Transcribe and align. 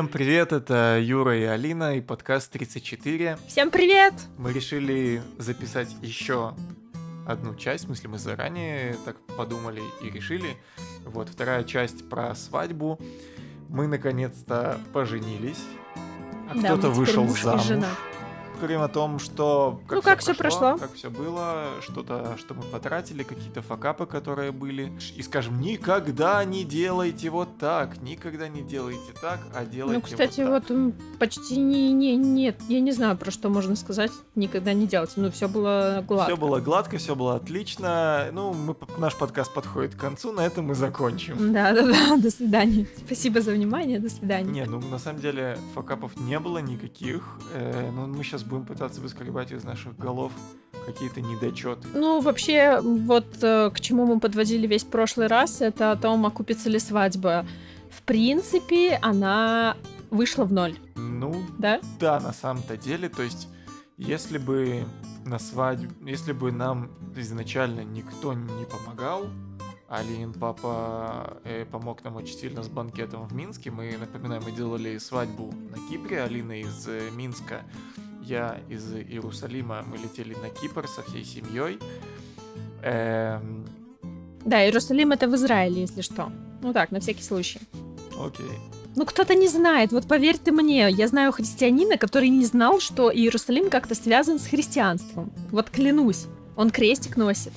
Всем 0.00 0.08
привет, 0.08 0.52
это 0.54 0.98
Юра 0.98 1.36
и 1.36 1.42
Алина 1.42 1.94
и 1.94 2.00
подкаст 2.00 2.50
34. 2.52 3.36
Всем 3.46 3.70
привет! 3.70 4.14
Мы 4.38 4.54
решили 4.54 5.22
записать 5.36 5.94
еще 6.00 6.54
одну 7.26 7.54
часть, 7.54 7.84
в 7.84 7.86
смысле 7.88 8.08
мы 8.08 8.18
заранее 8.18 8.96
так 9.04 9.18
подумали 9.36 9.82
и 10.00 10.08
решили. 10.08 10.56
Вот, 11.04 11.28
вторая 11.28 11.64
часть 11.64 12.08
про 12.08 12.34
свадьбу. 12.34 12.98
Мы 13.68 13.88
наконец-то 13.88 14.80
поженились, 14.94 15.62
а 16.48 16.54
Да, 16.54 16.68
кто-то 16.68 16.88
вышел 16.88 17.28
замуж. 17.28 17.64
жена. 17.66 17.88
Говорим 18.60 18.82
о 18.82 18.88
том, 18.88 19.18
что 19.18 19.80
Ну, 19.90 20.02
как 20.02 20.20
всё 20.20 20.34
прошло. 20.34 20.76
как 20.76 20.92
все 20.92 21.08
было, 21.08 21.64
что-то, 21.80 22.36
что 22.36 22.52
мы 22.52 22.62
потратили, 22.64 23.22
какие-то 23.22 23.62
факапы, 23.62 24.04
которые 24.04 24.52
были. 24.52 24.92
И 25.16 25.22
скажем, 25.22 25.60
никогда 25.62 26.44
не 26.44 26.64
делайте 26.64 27.30
вот 27.30 27.56
так, 27.58 28.02
никогда 28.02 28.48
не 28.48 28.60
делайте 28.60 29.12
так, 29.20 29.40
а 29.54 29.64
делайте 29.64 29.96
Ну, 29.98 30.02
кстати, 30.02 30.42
вот 30.42 30.66
так. 30.66 30.76
вот 30.76 30.94
почти 31.18 31.56
не, 31.58 31.90
не, 31.92 32.16
нет, 32.16 32.60
я 32.68 32.80
не 32.80 32.92
знаю, 32.92 33.16
про 33.16 33.30
что 33.30 33.48
можно 33.48 33.76
сказать, 33.76 34.12
никогда 34.34 34.74
не 34.74 34.86
делать. 34.86 35.12
Ну, 35.16 35.30
все 35.30 35.48
было 35.48 36.04
гладко. 36.06 36.34
Все 36.34 36.36
было 36.36 36.60
гладко, 36.60 36.98
все 36.98 37.14
было 37.16 37.36
отлично. 37.36 38.26
Ну, 38.32 38.52
мы, 38.52 38.76
наш 38.98 39.16
подкаст 39.16 39.54
подходит 39.54 39.94
к 39.94 39.98
концу, 39.98 40.32
на 40.32 40.44
этом 40.44 40.66
мы 40.66 40.74
закончим. 40.74 41.52
Да, 41.52 41.72
да, 41.72 41.86
да, 41.86 42.16
до 42.22 42.30
свидания. 42.30 42.86
Спасибо 43.06 43.40
за 43.40 43.52
внимание, 43.52 43.98
до 43.98 44.10
свидания. 44.10 44.50
Не, 44.50 44.64
ну 44.66 44.80
на 44.80 44.98
самом 44.98 45.20
деле 45.20 45.58
факапов 45.74 46.12
не 46.20 46.38
было 46.38 46.58
никаких. 46.58 47.38
Э, 47.54 47.90
но 47.90 48.06
мы 48.06 48.22
сейчас 48.22 48.42
будем 48.50 48.64
пытаться 48.66 49.00
выскребать 49.00 49.52
из 49.52 49.64
наших 49.64 49.96
голов 49.96 50.32
какие-то 50.86 51.20
недочеты. 51.20 51.88
Ну, 51.94 52.20
вообще, 52.20 52.80
вот 52.80 53.42
э, 53.42 53.70
к 53.70 53.80
чему 53.80 54.06
мы 54.06 54.18
подводили 54.20 54.66
весь 54.66 54.84
прошлый 54.84 55.26
раз, 55.26 55.60
это 55.60 55.92
о 55.92 55.96
том, 55.96 56.26
окупится 56.26 56.68
ли 56.68 56.78
свадьба. 56.78 57.46
В 57.90 58.02
принципе, 58.02 58.98
она 59.02 59.76
вышла 60.10 60.44
в 60.44 60.52
ноль, 60.52 60.76
Ну, 60.96 61.42
да? 61.58 61.80
да, 61.98 62.20
на 62.20 62.32
самом-то 62.32 62.76
деле, 62.76 63.08
то 63.08 63.22
есть, 63.22 63.48
если 63.96 64.38
бы 64.38 64.84
на 65.24 65.38
свадьбе, 65.38 65.90
если 66.10 66.32
бы 66.32 66.50
нам 66.50 66.90
изначально 67.16 67.80
никто 67.84 68.32
не 68.32 68.64
помогал, 68.64 69.26
Алин 69.88 70.32
папа 70.32 71.38
э, 71.44 71.64
помог 71.64 72.04
нам 72.04 72.14
очень 72.16 72.38
сильно 72.38 72.62
с 72.62 72.68
банкетом 72.68 73.26
в 73.26 73.34
Минске. 73.34 73.72
Мы, 73.72 73.96
напоминаем, 73.98 74.42
мы 74.44 74.52
делали 74.52 74.98
свадьбу 74.98 75.52
на 75.52 75.78
Кипре. 75.88 76.22
Алина 76.22 76.60
из 76.60 76.86
э, 76.86 77.10
Минска, 77.10 77.62
я 78.22 78.58
из 78.68 78.92
Иерусалима. 78.92 79.82
Мы 79.86 79.96
летели 79.98 80.34
на 80.34 80.50
Кипр 80.50 80.86
со 80.88 81.02
всей 81.02 81.24
семьей. 81.24 81.78
Эм, 82.82 83.66
Да, 84.44 84.64
Иерусалим 84.64 85.12
это 85.12 85.28
в 85.28 85.34
Израиле, 85.34 85.82
если 85.82 86.02
что. 86.02 86.32
Ну 86.62 86.72
так, 86.72 86.90
на 86.90 87.00
всякий 87.00 87.22
случай. 87.22 87.60
окей. 88.18 88.46
Ну, 88.96 89.06
кто-то 89.06 89.34
не 89.36 89.46
знает, 89.46 89.92
вот 89.92 90.08
поверь 90.08 90.36
ты 90.36 90.50
мне, 90.50 90.90
я 90.90 91.06
знаю 91.06 91.30
христианина, 91.30 91.96
который 91.96 92.28
не 92.28 92.44
знал, 92.44 92.80
что 92.80 93.14
Иерусалим 93.14 93.70
как-то 93.70 93.94
связан 93.94 94.40
с 94.40 94.46
христианством. 94.48 95.32
Вот 95.52 95.70
клянусь, 95.70 96.26
он 96.56 96.70
крестик 96.70 97.16
носит. 97.16 97.52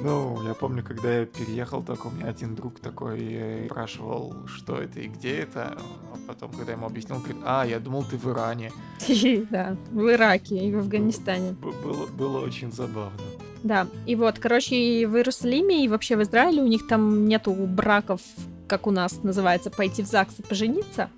Ну, 0.00 0.40
я 0.46 0.54
помню, 0.54 0.84
когда 0.84 1.18
я 1.18 1.26
переехал, 1.26 1.82
только 1.82 2.06
у 2.06 2.10
меня 2.10 2.26
один 2.26 2.54
друг 2.54 2.78
такой 2.78 3.18
э, 3.20 3.66
спрашивал, 3.66 4.34
что 4.46 4.76
это 4.76 5.00
и 5.00 5.08
где 5.08 5.38
это. 5.38 5.76
А 6.12 6.16
потом, 6.26 6.52
когда 6.52 6.72
я 6.72 6.76
ему 6.76 6.86
объяснил, 6.86 7.16
он 7.16 7.22
говорит, 7.22 7.42
а, 7.44 7.66
я 7.66 7.80
думал, 7.80 8.04
ты 8.04 8.16
в 8.16 8.26
Иране. 8.30 8.72
Да, 9.50 9.76
в 9.90 10.08
Ираке 10.08 10.56
и 10.56 10.72
в 10.72 10.78
Афганистане. 10.78 11.52
Было, 11.52 12.06
было 12.06 12.40
очень 12.40 12.70
забавно. 12.70 13.18
Да, 13.64 13.88
и 14.06 14.14
вот, 14.14 14.38
короче, 14.38 14.76
и 14.76 15.04
в 15.04 15.16
Иерусалиме, 15.16 15.84
и 15.84 15.88
вообще 15.88 16.16
в 16.16 16.22
Израиле 16.22 16.62
у 16.62 16.66
них 16.66 16.86
там 16.86 17.26
нету 17.26 17.52
браков, 17.52 18.20
как 18.68 18.86
у 18.86 18.92
нас 18.92 19.22
называется, 19.24 19.70
пойти 19.70 20.02
в 20.02 20.06
ЗАГС 20.06 20.38
и 20.38 20.42
пожениться. 20.42 21.10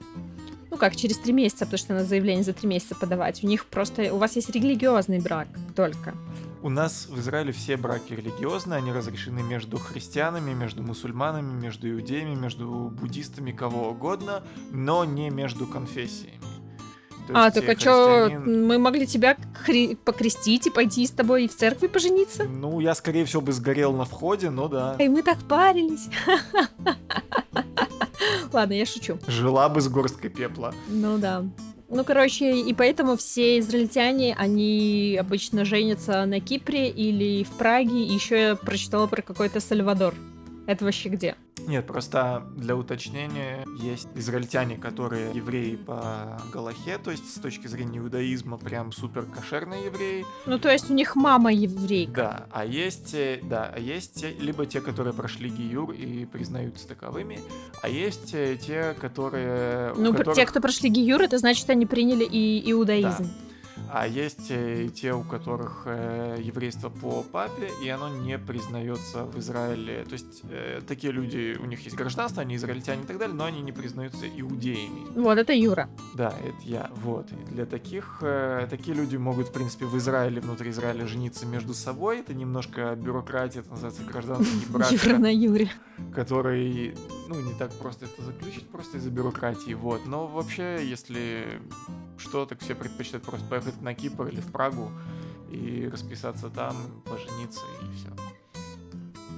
Ну 0.70 0.76
как, 0.76 0.96
через 0.96 1.18
три 1.18 1.32
месяца, 1.32 1.66
потому 1.66 1.78
что 1.78 1.94
надо 1.94 2.06
заявление 2.06 2.44
за 2.44 2.52
три 2.52 2.68
месяца 2.68 2.94
подавать. 2.94 3.42
У 3.44 3.46
них 3.46 3.66
просто, 3.66 4.14
у 4.14 4.18
вас 4.18 4.36
есть 4.36 4.48
религиозный 4.50 5.18
брак 5.18 5.48
только. 5.74 6.14
У 6.62 6.68
нас 6.68 7.06
в 7.08 7.18
Израиле 7.18 7.52
все 7.52 7.78
браки 7.78 8.12
религиозные, 8.12 8.76
они 8.78 8.92
разрешены 8.92 9.42
между 9.42 9.78
христианами, 9.78 10.52
между 10.52 10.82
мусульманами, 10.82 11.58
между 11.58 11.90
иудеями, 11.90 12.34
между 12.34 12.90
буддистами, 12.92 13.50
кого 13.50 13.88
угодно, 13.90 14.42
но 14.70 15.06
не 15.06 15.30
между 15.30 15.66
конфессиями. 15.66 16.38
То 17.26 17.32
а, 17.34 17.48
э, 17.48 17.50
а 17.50 17.50
христианин- 17.50 18.66
мы 18.66 18.78
могли 18.78 19.06
тебя 19.06 19.38
хри- 19.66 19.96
покрестить 19.96 20.66
и 20.66 20.70
пойти 20.70 21.06
с 21.06 21.12
тобой 21.12 21.48
в 21.48 21.56
церкви 21.56 21.86
пожениться? 21.86 22.44
Ну, 22.44 22.80
я, 22.80 22.94
скорее 22.94 23.24
всего, 23.24 23.40
бы 23.40 23.52
сгорел 23.52 23.94
на 23.94 24.04
входе, 24.04 24.50
но 24.50 24.68
да. 24.68 24.96
И 24.98 25.08
мы 25.08 25.22
так 25.22 25.38
парились. 25.48 26.08
Ладно, 28.52 28.72
я 28.74 28.84
шучу. 28.84 29.18
Жила 29.28 29.68
бы 29.68 29.80
с 29.80 29.88
горсткой 29.88 30.30
пепла. 30.30 30.74
Ну 30.88 31.18
да. 31.18 31.44
Ну, 31.92 32.04
короче, 32.04 32.60
и 32.60 32.72
поэтому 32.72 33.16
все 33.16 33.58
израильтяне, 33.58 34.36
они 34.38 35.16
обычно 35.18 35.64
женятся 35.64 36.24
на 36.24 36.40
Кипре 36.40 36.88
или 36.88 37.42
в 37.42 37.50
Праге. 37.58 38.04
Еще 38.04 38.40
я 38.40 38.54
прочитала 38.54 39.08
про 39.08 39.22
какой-то 39.22 39.58
Сальвадор. 39.58 40.14
Это 40.70 40.84
вообще 40.84 41.08
где? 41.08 41.34
Нет, 41.66 41.84
просто 41.84 42.46
для 42.56 42.76
уточнения 42.76 43.66
есть 43.82 44.06
израильтяне, 44.14 44.76
которые 44.76 45.32
евреи 45.34 45.74
по 45.74 46.40
Галахе, 46.52 46.96
то 46.98 47.10
есть 47.10 47.28
с 47.34 47.40
точки 47.40 47.66
зрения 47.66 47.98
иудаизма 47.98 48.56
прям 48.56 48.92
супер 48.92 49.24
кошерные 49.24 49.86
евреи. 49.86 50.24
Ну, 50.46 50.60
то 50.60 50.70
есть 50.70 50.88
у 50.88 50.94
них 50.94 51.16
мама 51.16 51.52
еврейка. 51.52 52.12
Да, 52.12 52.46
а 52.52 52.64
есть, 52.64 53.14
э, 53.14 53.40
да, 53.42 53.72
а 53.74 53.80
есть 53.80 54.24
либо 54.38 54.64
те, 54.64 54.80
которые 54.80 55.12
прошли 55.12 55.50
гиюр 55.50 55.90
и 55.90 56.24
признаются 56.24 56.86
таковыми, 56.86 57.40
а 57.82 57.88
есть 57.88 58.32
э, 58.32 58.56
те, 58.56 58.94
которые... 59.00 59.92
Ну, 59.96 60.12
которых- 60.14 60.36
те, 60.36 60.46
кто 60.46 60.60
прошли 60.60 60.88
Гиюр, 60.88 61.20
это 61.20 61.36
значит, 61.38 61.68
они 61.68 61.84
приняли 61.84 62.24
и 62.24 62.70
иудаизм. 62.70 63.28
А 63.92 64.06
есть 64.06 64.50
э, 64.50 64.88
те, 64.94 65.12
у 65.12 65.22
которых 65.22 65.82
э, 65.86 66.36
еврейство 66.40 66.90
по 66.90 67.22
папе, 67.22 67.70
и 67.82 67.88
оно 67.88 68.08
не 68.08 68.38
признается 68.38 69.24
в 69.24 69.38
Израиле. 69.38 70.04
То 70.04 70.12
есть 70.12 70.42
э, 70.44 70.80
такие 70.86 71.12
люди, 71.12 71.56
у 71.60 71.66
них 71.66 71.80
есть 71.84 71.96
гражданство, 71.96 72.42
они 72.42 72.56
израильтяне 72.56 73.02
и 73.02 73.06
так 73.06 73.18
далее, 73.18 73.34
но 73.34 73.44
они 73.44 73.60
не 73.62 73.72
признаются 73.72 74.26
иудеями. 74.28 75.06
Вот, 75.16 75.38
это 75.38 75.52
Юра. 75.52 75.88
Да, 76.14 76.32
это 76.44 76.68
я. 76.68 76.90
Вот. 77.02 77.32
И 77.32 77.52
для 77.52 77.66
таких, 77.66 78.22
такие 78.70 78.96
люди 78.96 79.16
могут, 79.16 79.48
в 79.48 79.52
принципе, 79.52 79.86
в 79.86 79.96
Израиле, 79.98 80.40
внутри 80.40 80.70
Израиля 80.70 81.06
жениться 81.06 81.46
между 81.46 81.74
собой. 81.74 82.20
Это 82.20 82.34
немножко 82.34 82.94
бюрократия, 82.94 83.60
это 83.60 83.70
называется 83.70 84.02
гражданский 84.04 84.66
брак, 84.68 84.90
Юра 84.92 85.18
на 85.18 85.32
Юре. 85.32 85.70
который, 86.14 86.94
ну, 87.28 87.40
не 87.40 87.54
так 87.54 87.72
просто 87.72 88.06
это 88.06 88.22
заключить, 88.22 88.68
просто 88.68 88.98
из-за 88.98 89.10
бюрократии, 89.10 89.74
вот. 89.74 90.06
Но 90.06 90.26
вообще, 90.26 90.78
если 90.82 91.60
что, 92.20 92.46
так 92.46 92.60
все 92.60 92.74
предпочитают 92.74 93.24
просто 93.24 93.46
поехать 93.46 93.80
на 93.80 93.94
Кипр 93.94 94.28
или 94.28 94.40
в 94.40 94.52
Прагу 94.52 94.90
и 95.50 95.88
расписаться 95.90 96.48
там, 96.48 96.76
пожениться 97.04 97.60
и 97.82 97.96
все. 97.96 98.08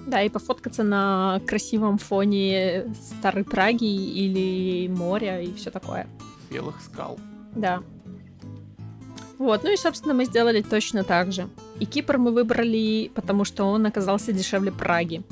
Да, 0.06 0.20
и 0.22 0.28
пофоткаться 0.28 0.82
на 0.82 1.40
красивом 1.46 1.98
фоне 1.98 2.92
старой 3.18 3.44
Праги 3.44 3.84
или 3.84 4.88
моря 4.88 5.40
и 5.40 5.54
все 5.54 5.70
такое. 5.70 6.08
Белых 6.50 6.80
скал. 6.82 7.18
Да. 7.54 7.82
Вот, 9.38 9.64
ну 9.64 9.72
и, 9.72 9.76
собственно, 9.76 10.14
мы 10.14 10.24
сделали 10.24 10.62
точно 10.62 11.04
так 11.04 11.32
же. 11.32 11.48
И 11.80 11.86
Кипр 11.86 12.18
мы 12.18 12.32
выбрали, 12.32 13.10
потому 13.14 13.44
что 13.44 13.64
он 13.64 13.86
оказался 13.86 14.32
дешевле 14.32 14.72
Праги. 14.72 15.22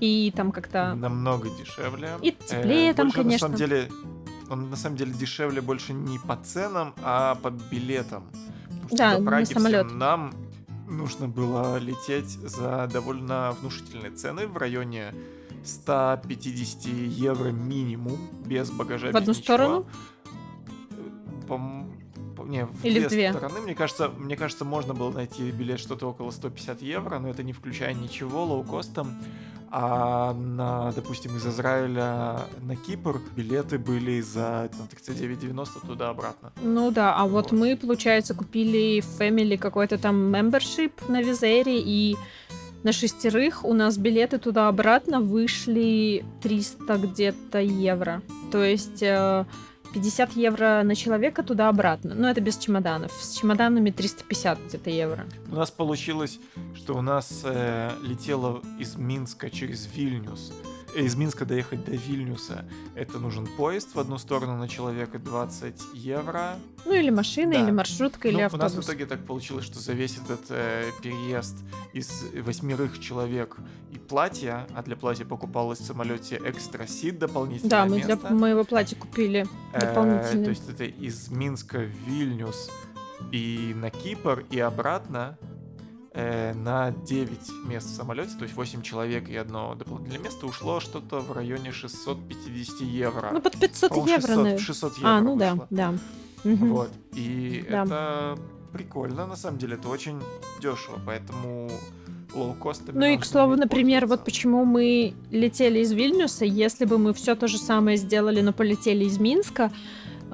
И 0.00 0.32
там 0.36 0.52
как-то... 0.52 0.94
Намного 0.94 1.48
дешевле. 1.50 2.10
И 2.22 2.32
теплее 2.32 2.92
там, 2.92 3.06
больше, 3.06 3.22
конечно. 3.22 3.48
На 3.48 3.56
самом 3.56 3.70
деле, 3.70 3.88
он 4.50 4.70
на 4.70 4.76
самом 4.76 4.96
деле 4.96 5.12
дешевле 5.12 5.60
больше 5.60 5.92
не 5.92 6.18
по 6.18 6.36
ценам, 6.36 6.94
а 7.02 7.34
по 7.36 7.50
билетам. 7.50 8.24
Потому 8.68 8.88
что 8.88 8.96
Да, 8.96 9.14
до 9.16 9.22
на 9.22 9.30
Праги 9.30 9.44
самолет. 9.44 9.86
всем 9.86 9.98
нам 9.98 10.32
нужно 10.88 11.28
было 11.28 11.78
лететь 11.78 12.30
за 12.30 12.88
довольно 12.92 13.52
внушительные 13.60 14.12
цены 14.12 14.46
в 14.46 14.56
районе 14.56 15.12
150 15.64 16.86
евро 16.86 17.48
минимум, 17.50 18.18
без 18.46 18.70
багажа, 18.70 19.10
В 19.10 19.16
одну 19.16 19.32
без 19.32 19.38
ничего. 19.38 19.42
сторону? 19.56 19.86
Э, 20.90 21.46
по- 21.48 21.86
не, 22.44 22.66
в 22.66 22.84
Или 22.84 22.98
две, 23.00 23.08
две? 23.08 23.32
стороны. 23.32 23.60
Мне 23.60 23.74
кажется, 23.74 24.08
мне 24.16 24.36
кажется, 24.36 24.64
можно 24.64 24.94
было 24.94 25.10
найти 25.10 25.50
билет 25.50 25.78
что-то 25.80 26.08
около 26.08 26.30
150 26.30 26.82
евро, 26.82 27.18
но 27.18 27.28
это 27.28 27.42
не 27.42 27.52
включая 27.52 27.94
ничего 27.94 28.44
лоукостом. 28.44 29.16
А 29.68 30.32
на, 30.32 30.92
допустим, 30.92 31.36
из 31.36 31.46
Израиля 31.46 32.42
на 32.62 32.76
Кипр 32.76 33.20
билеты 33.34 33.78
были 33.78 34.20
за 34.20 34.70
там, 34.76 34.86
39,90 34.86 35.68
туда-обратно. 35.86 36.52
Ну 36.62 36.90
да, 36.92 37.14
а 37.16 37.26
вот 37.26 37.50
Вот. 37.50 37.58
мы, 37.60 37.76
получается, 37.76 38.34
купили 38.34 39.00
в 39.00 39.20
Family 39.20 39.58
какой-то 39.58 39.98
там 39.98 40.32
membership 40.34 40.92
на 41.08 41.20
Визере, 41.20 41.80
и 41.80 42.16
на 42.84 42.92
шестерых 42.92 43.64
у 43.64 43.72
нас 43.74 43.98
билеты 43.98 44.38
туда-обратно 44.38 45.20
вышли 45.20 46.24
300 46.42 46.98
где-то 46.98 47.58
евро. 47.58 48.22
То 48.52 48.62
есть 48.62 49.02
э, 49.02 49.44
50 49.96 50.32
евро 50.32 50.82
на 50.84 50.94
человека 50.94 51.42
туда-обратно. 51.42 52.14
Но 52.14 52.28
это 52.28 52.42
без 52.42 52.58
чемоданов. 52.58 53.12
С 53.12 53.38
чемоданами 53.38 53.88
350 53.88 54.58
где-то 54.68 54.90
евро. 54.90 55.24
У 55.50 55.54
нас 55.54 55.70
получилось, 55.70 56.38
что 56.74 56.98
у 56.98 57.00
нас 57.00 57.40
э, 57.44 57.92
летело 58.02 58.60
из 58.78 58.96
Минска 58.96 59.48
через 59.48 59.88
Вильнюс 59.96 60.52
из 60.94 61.14
Минска 61.16 61.44
доехать 61.44 61.84
до 61.84 61.92
Вильнюса, 61.92 62.64
это 62.94 63.18
нужен 63.18 63.46
поезд 63.46 63.94
в 63.94 63.98
одну 64.00 64.18
сторону 64.18 64.56
на 64.56 64.68
человека 64.68 65.18
20 65.18 65.74
евро. 65.94 66.56
Ну 66.84 66.92
или 66.92 67.10
машина, 67.10 67.52
Да. 67.52 67.62
или 67.64 67.70
маршрутка, 67.70 68.28
или 68.28 68.36
Ну, 68.36 68.42
у 68.42 68.46
автобус. 68.46 68.62
нас 68.62 68.84
в 68.84 68.86
итоге 68.86 69.06
так 69.06 69.24
получилось, 69.26 69.64
что 69.64 69.78
за 69.80 69.92
весь 69.92 70.16
этот 70.18 70.40
э, 70.50 70.90
переезд 71.02 71.56
из 71.92 72.24
восьмерых 72.34 72.98
человек 73.00 73.56
и 73.92 73.98
платья, 73.98 74.66
а 74.74 74.82
для 74.82 74.96
платья 74.96 75.24
покупалось 75.24 75.80
в 75.80 75.84
самолете 75.84 76.40
экстра 76.44 76.86
сид 76.86 77.18
дополнительное 77.18 77.70
Да, 77.70 77.84
мы 77.86 78.00
для 78.00 78.14
место. 78.14 78.32
моего 78.32 78.64
платья 78.64 78.96
купили 78.96 79.46
Э, 79.72 79.80
дополнительно. 79.80 80.44
то 80.44 80.50
есть 80.50 80.68
это 80.68 80.84
из 80.84 81.28
Минска 81.30 81.78
в 81.78 82.08
Вильнюс 82.08 82.70
и 83.32 83.72
на 83.74 83.90
Кипр 83.90 84.44
и 84.50 84.58
обратно 84.60 85.36
э, 86.16 86.54
на 86.54 86.90
9 86.90 87.38
мест 87.68 87.88
в 87.88 87.94
самолете, 87.94 88.32
то 88.36 88.44
есть 88.44 88.56
8 88.56 88.82
человек 88.82 89.28
и 89.28 89.36
одно 89.36 89.74
дополнительное 89.74 90.18
место 90.24 90.46
ушло 90.46 90.80
что-то 90.80 91.20
в 91.20 91.30
районе 91.32 91.70
650 91.72 92.80
евро. 92.80 93.30
Ну, 93.32 93.40
под 93.40 93.56
500 93.58 93.90
По-моему, 93.90 94.08
евро, 94.08 94.20
600, 94.26 94.36
наверное. 94.36 94.58
600 94.58 94.96
евро 94.98 95.08
А, 95.08 95.20
ну 95.20 95.36
да, 95.36 95.50
вышло. 95.52 95.66
да. 95.70 95.94
Мгм. 96.44 96.72
Вот. 96.72 96.90
И 97.14 97.64
Да. 97.70 97.84
это 97.84 98.38
прикольно, 98.72 99.26
на 99.26 99.36
самом 99.36 99.58
деле, 99.58 99.74
это 99.76 99.88
очень 99.88 100.20
дешево, 100.60 100.98
поэтому 101.04 101.70
лоукостами 102.34 102.98
Ну 102.98 103.06
и, 103.06 103.16
к 103.16 103.24
слову, 103.24 103.56
например, 103.56 104.06
вот 104.06 104.24
почему 104.24 104.64
мы 104.64 105.14
летели 105.30 105.78
из 105.80 105.92
Вильнюса, 105.92 106.44
если 106.44 106.84
бы 106.84 106.98
мы 106.98 107.14
все 107.14 107.34
то 107.34 107.48
же 107.48 107.58
самое 107.58 107.96
сделали, 107.96 108.40
но 108.42 108.52
полетели 108.52 109.04
из 109.04 109.18
Минска, 109.18 109.70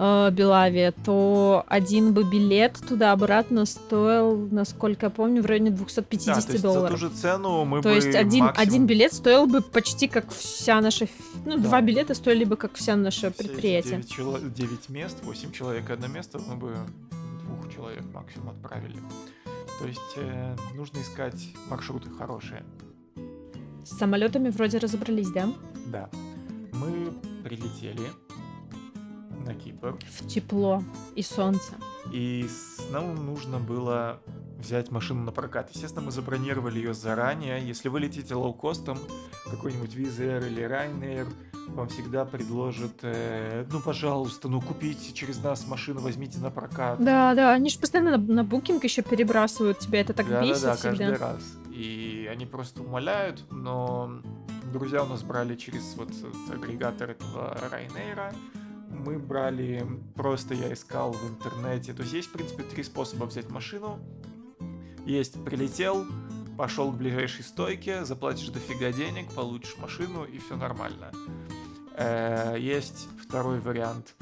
э, 0.04 0.30
Белавия, 0.32 0.92
то 1.04 1.64
один 1.68 2.12
бы 2.12 2.24
билет 2.24 2.78
туда-обратно 2.88 3.66
стоил, 3.66 4.48
насколько 4.50 5.06
я 5.06 5.10
помню, 5.10 5.42
в 5.42 5.46
районе 5.46 5.70
250 5.70 6.34
Да, 6.36 6.42
то 6.42 6.52
есть 6.52 6.62
долларов. 6.62 6.82
за 6.82 6.88
ту 6.88 6.96
же 6.96 7.08
цену 7.20 7.64
мы 7.64 7.82
То 7.82 7.88
бы 7.90 7.94
есть 7.94 8.14
один, 8.14 8.44
максимум 8.46 8.62
один 8.68 8.86
билет 8.86 9.12
стоил 9.12 9.46
бы 9.46 9.60
почти 9.60 10.08
как 10.08 10.30
вся 10.32 10.80
наша... 10.80 11.06
Ну, 11.44 11.56
Да. 11.56 11.62
два 11.62 11.80
билета 11.80 12.14
стоили 12.14 12.44
бы 12.44 12.56
как 12.56 12.74
вся 12.74 12.96
наше 12.96 13.30
все 13.32 13.44
предприятие. 13.44 13.96
9, 14.02 14.08
чело- 14.10 14.38
9 14.40 14.88
мест, 14.88 15.18
8 15.22 15.52
человек 15.52 15.88
одно 15.90 16.08
место, 16.08 16.38
мы 16.48 16.56
бы 16.56 16.76
двух 17.44 17.72
человек 17.74 18.02
максимум 18.12 18.48
отправили. 18.50 18.96
То 19.80 19.86
есть 19.88 20.00
э, 20.16 20.56
нужно 20.74 20.98
искать 21.00 21.40
маршруты 21.70 22.08
хорошие. 22.10 22.64
С 23.84 23.98
самолетами 23.98 24.50
вроде 24.50 24.78
разобрались, 24.78 25.30
да? 25.30 25.48
Да. 25.86 26.08
Мы 26.72 27.12
прилетели 27.44 28.00
Кипр, 29.64 29.96
В 30.20 30.26
тепло 30.26 30.82
и 31.14 31.22
солнце. 31.22 31.74
и 32.12 32.46
нам 32.90 33.14
нужно 33.26 33.58
было 33.58 34.20
взять 34.58 34.90
машину 34.90 35.24
на 35.24 35.32
прокат. 35.32 35.70
Естественно, 35.74 36.06
мы 36.06 36.12
забронировали 36.12 36.78
ее 36.78 36.94
заранее. 36.94 37.60
Если 37.66 37.88
вы 37.88 38.00
летите 38.00 38.34
лоукостом, 38.34 38.98
какой-нибудь 39.50 39.94
Air 39.94 40.46
или 40.46 40.62
Ryanair, 40.62 41.26
вам 41.68 41.88
всегда 41.88 42.24
предложат, 42.24 42.92
э, 43.02 43.64
ну, 43.70 43.80
пожалуйста, 43.80 44.48
ну, 44.48 44.60
купите 44.60 45.12
через 45.12 45.42
нас 45.42 45.66
машину, 45.66 46.00
возьмите 46.00 46.38
на 46.38 46.50
прокат. 46.50 47.02
Да, 47.02 47.34
да, 47.34 47.52
они 47.52 47.70
же 47.70 47.78
постоянно 47.78 48.16
на, 48.16 48.34
на 48.34 48.44
букинг 48.44 48.84
еще 48.84 49.02
перебрасывают 49.02 49.78
тебя, 49.78 50.00
это 50.00 50.12
так 50.12 50.28
да, 50.28 50.42
бесит 50.42 50.62
да, 50.62 50.68
да, 50.70 50.76
всегда. 50.76 50.96
каждый 50.96 51.18
раз. 51.18 51.42
И 51.70 52.28
они 52.30 52.46
просто 52.46 52.82
умоляют, 52.82 53.44
но 53.50 54.20
друзья 54.72 55.02
у 55.02 55.06
нас 55.06 55.22
брали 55.22 55.56
через 55.56 55.94
вот 55.96 56.10
агрегатор 56.52 57.10
этого 57.10 57.56
Ryanair. 57.70 58.34
Мы 58.92 59.18
брали, 59.18 59.84
просто 60.14 60.54
я 60.54 60.72
искал 60.72 61.12
в 61.12 61.28
интернете. 61.28 61.92
То 61.92 62.02
есть 62.02 62.14
есть, 62.14 62.28
в 62.28 62.32
принципе, 62.32 62.62
три 62.62 62.82
способа 62.84 63.24
взять 63.24 63.50
машину. 63.50 63.98
Есть, 65.06 65.42
прилетел, 65.44 66.06
пошел 66.56 66.92
к 66.92 66.96
ближайшей 66.96 67.44
стойке, 67.44 68.04
заплатишь 68.04 68.48
дофига 68.48 68.92
денег, 68.92 69.30
получишь 69.32 69.76
машину 69.78 70.24
и 70.24 70.38
все 70.38 70.56
нормально. 70.56 71.10
Э, 71.96 72.56
Есть 72.58 73.08
второй 73.20 73.58
вариант. 73.60 74.14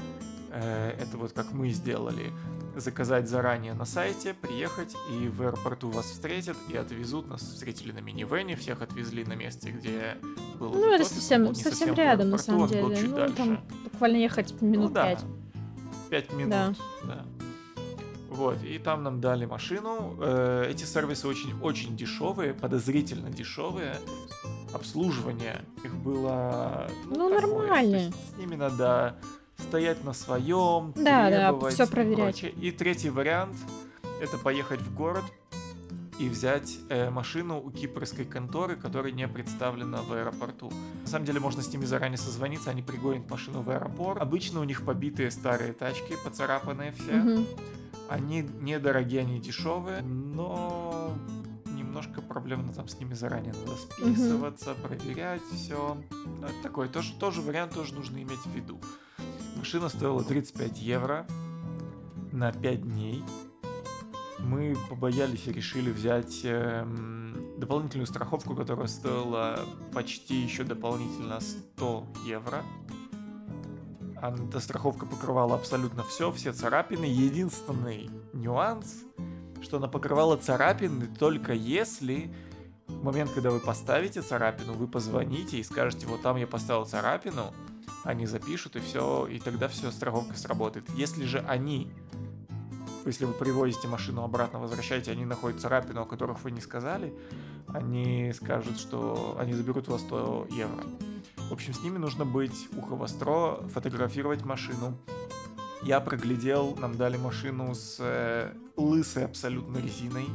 Э, 0.51 0.91
Это 0.99 1.17
вот 1.17 1.33
как 1.33 1.51
мы 1.51 1.69
сделали 1.69 2.31
заказать 2.75 3.27
заранее 3.29 3.73
на 3.73 3.85
сайте, 3.85 4.33
приехать, 4.33 4.95
и 5.11 5.27
в 5.27 5.41
аэропорту 5.41 5.89
вас 5.89 6.05
встретят 6.05 6.57
и 6.69 6.77
отвезут. 6.77 7.27
Нас 7.27 7.41
встретили 7.41 7.91
на 7.91 7.99
минивэне, 7.99 8.55
всех 8.55 8.81
отвезли 8.81 9.23
на 9.25 9.33
месте, 9.33 9.71
где 9.71 10.17
был 10.59 10.71
Ну, 10.73 10.93
это 10.93 11.05
совсем, 11.05 11.53
совсем 11.55 11.93
в 11.93 11.97
рядом, 11.97 12.29
на 12.29 12.37
самом 12.37 12.61
он 12.63 12.69
был 12.69 12.89
деле. 12.89 12.95
чуть 12.95 13.09
Ну, 13.09 13.15
дальше. 13.15 13.35
там 13.35 13.59
буквально 13.83 14.17
ехать 14.17 14.61
минут 14.61 14.89
ну, 14.89 14.93
да, 14.93 15.03
пять. 15.05 15.25
пять 16.09 16.33
минут, 16.33 16.49
Да. 16.49 16.73
да. 17.03 17.25
Вот, 18.29 18.63
и 18.63 18.79
там 18.79 19.03
нам 19.03 19.19
дали 19.19 19.45
машину. 19.45 20.15
Э, 20.21 20.65
Эти 20.69 20.85
сервисы 20.85 21.27
очень-очень 21.27 21.97
дешевые, 21.97 22.53
подозрительно 22.53 23.29
дешевые. 23.29 23.97
Обслуживание 24.73 25.65
их 25.83 25.93
было... 25.95 26.89
Ну, 27.07 27.29
такое. 27.29 27.41
нормально. 27.41 27.97
То 27.97 28.03
есть 28.05 28.33
С 28.33 28.37
ними 28.37 28.55
надо 28.55 29.17
стоять 29.61 30.03
на 30.03 30.13
своем, 30.13 30.93
Да, 30.95 31.29
да, 31.29 31.49
требовать 31.51 31.73
всё 31.73 31.83
и 31.83 31.87
проверять. 31.87 32.17
прочее. 32.41 32.51
И 32.51 32.71
третий 32.71 33.09
вариант 33.09 33.55
это 34.21 34.37
поехать 34.37 34.81
в 34.81 34.93
город 34.95 35.23
и 36.19 36.29
взять 36.29 36.77
э, 36.89 37.09
машину 37.09 37.59
у 37.59 37.71
кипрской 37.71 38.25
конторы, 38.25 38.75
которая 38.75 39.11
не 39.11 39.27
представлена 39.27 40.01
в 40.03 40.13
аэропорту. 40.13 40.71
На 41.01 41.07
самом 41.07 41.25
деле 41.25 41.39
можно 41.39 41.63
с 41.63 41.73
ними 41.73 41.85
заранее 41.85 42.17
созвониться, 42.17 42.69
они 42.69 42.83
пригонят 42.83 43.29
машину 43.29 43.61
в 43.61 43.69
аэропорт. 43.71 44.21
Обычно 44.21 44.59
у 44.59 44.63
них 44.63 44.85
побитые 44.85 45.31
старые 45.31 45.73
тачки, 45.73 46.15
поцарапанные 46.23 46.91
все. 46.91 47.13
Мгм. 47.13 47.45
Они 48.09 48.41
недорогие, 48.59 49.21
они 49.21 49.39
дешевые, 49.39 50.01
но 50.01 51.11
немножко 51.65 52.21
проблемно 52.21 52.71
там 52.73 52.87
с 52.87 52.99
ними 52.99 53.13
заранее 53.15 53.53
надо 53.65 53.77
списываться, 53.77 54.75
проверять 54.75 55.41
все. 55.53 55.97
такой 56.61 56.87
тоже, 56.87 57.13
тоже 57.19 57.41
вариант 57.41 57.73
тоже 57.73 57.95
нужно 57.95 58.17
иметь 58.17 58.45
в 58.45 58.51
виду. 58.53 58.79
Машина 59.55 59.89
стоила 59.89 60.23
35 60.23 60.79
евро 60.79 61.25
на 62.31 62.51
5 62.51 62.81
дней. 62.81 63.23
Мы 64.39 64.75
побоялись 64.89 65.47
и 65.47 65.51
решили 65.51 65.91
взять 65.91 66.41
эм, 66.43 67.55
дополнительную 67.57 68.07
страховку, 68.07 68.55
которая 68.55 68.87
стоила 68.87 69.59
почти 69.93 70.35
еще 70.41 70.63
дополнительно 70.63 71.39
100 71.39 72.07
евро. 72.25 72.63
А 74.17 74.35
Эта 74.35 74.59
страховка 74.59 75.05
покрывала 75.05 75.55
абсолютно 75.55 76.03
все, 76.03 76.31
все 76.31 76.53
царапины. 76.53 77.05
Единственный 77.05 78.09
нюанс, 78.33 79.03
что 79.61 79.77
она 79.77 79.87
покрывала 79.87 80.37
царапины 80.37 81.07
только 81.07 81.53
если 81.53 82.33
в 82.87 83.03
момент, 83.03 83.31
когда 83.31 83.49
вы 83.49 83.59
поставите 83.59 84.21
царапину, 84.21 84.73
вы 84.73 84.87
позвоните 84.87 85.57
и 85.57 85.63
скажете, 85.63 86.07
вот 86.07 86.21
там 86.21 86.37
я 86.37 86.45
поставил 86.45 86.85
царапину, 86.85 87.53
они 88.03 88.25
запишут 88.25 88.75
и 88.75 88.79
все, 88.79 89.27
и 89.27 89.39
тогда 89.39 89.67
все, 89.67 89.91
страховка 89.91 90.35
сработает. 90.37 90.89
Если 90.95 91.25
же 91.25 91.39
они, 91.39 91.91
если 93.05 93.25
вы 93.25 93.33
привозите 93.33 93.87
машину 93.87 94.23
обратно, 94.23 94.59
возвращаете, 94.59 95.11
они 95.11 95.25
находят 95.25 95.61
царапину, 95.61 96.01
о 96.01 96.05
которых 96.05 96.43
вы 96.43 96.51
не 96.51 96.61
сказали, 96.61 97.13
они 97.67 98.31
скажут, 98.33 98.79
что 98.79 99.37
они 99.39 99.53
заберут 99.53 99.87
у 99.89 99.93
вас 99.93 100.01
100 100.01 100.47
евро. 100.51 100.83
В 101.49 101.53
общем, 101.53 101.73
с 101.73 101.83
ними 101.83 101.97
нужно 101.97 102.25
быть 102.25 102.69
ухо 102.75 102.95
востро, 102.95 103.67
фотографировать 103.73 104.45
машину. 104.45 104.97
Я 105.83 105.99
проглядел, 105.99 106.75
нам 106.75 106.95
дали 106.95 107.17
машину 107.17 107.73
с 107.73 107.97
э, 107.99 108.53
лысой 108.77 109.25
абсолютно 109.25 109.77
резиной. 109.79 110.27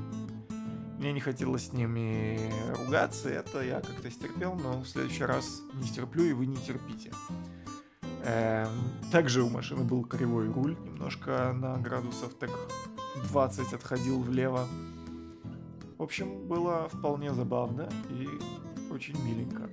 Мне 0.98 1.12
не 1.12 1.20
хотелось 1.20 1.68
с 1.68 1.72
ними 1.72 2.52
ругаться, 2.78 3.28
это 3.28 3.62
я 3.62 3.80
как-то 3.80 4.10
стерпел, 4.10 4.54
но 4.54 4.80
в 4.80 4.88
следующий 4.88 5.24
раз 5.24 5.62
не 5.74 5.86
стерплю, 5.86 6.24
и 6.24 6.32
вы 6.32 6.46
не 6.46 6.56
терпите. 6.56 7.12
Эм, 8.26 8.68
также 9.12 9.44
у 9.44 9.48
машины 9.48 9.84
был 9.84 10.04
кривой 10.04 10.48
руль, 10.48 10.76
немножко 10.84 11.52
на 11.52 11.76
градусов 11.76 12.34
так 12.34 12.50
20 13.30 13.72
отходил 13.72 14.18
влево. 14.18 14.66
В 15.96 16.02
общем, 16.02 16.48
было 16.48 16.88
вполне 16.92 17.32
забавно 17.32 17.88
и 18.10 18.28
очень 18.92 19.14
миленько. 19.24 19.70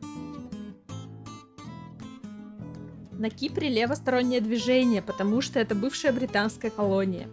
На 3.13 3.31
Кипре 3.31 3.69
левостороннее 3.69 4.39
движение, 4.39 5.01
потому 5.01 5.41
что 5.41 5.59
это 5.59 5.73
бывшая 5.73 6.13
британская 6.13 6.69
колония. 6.69 7.27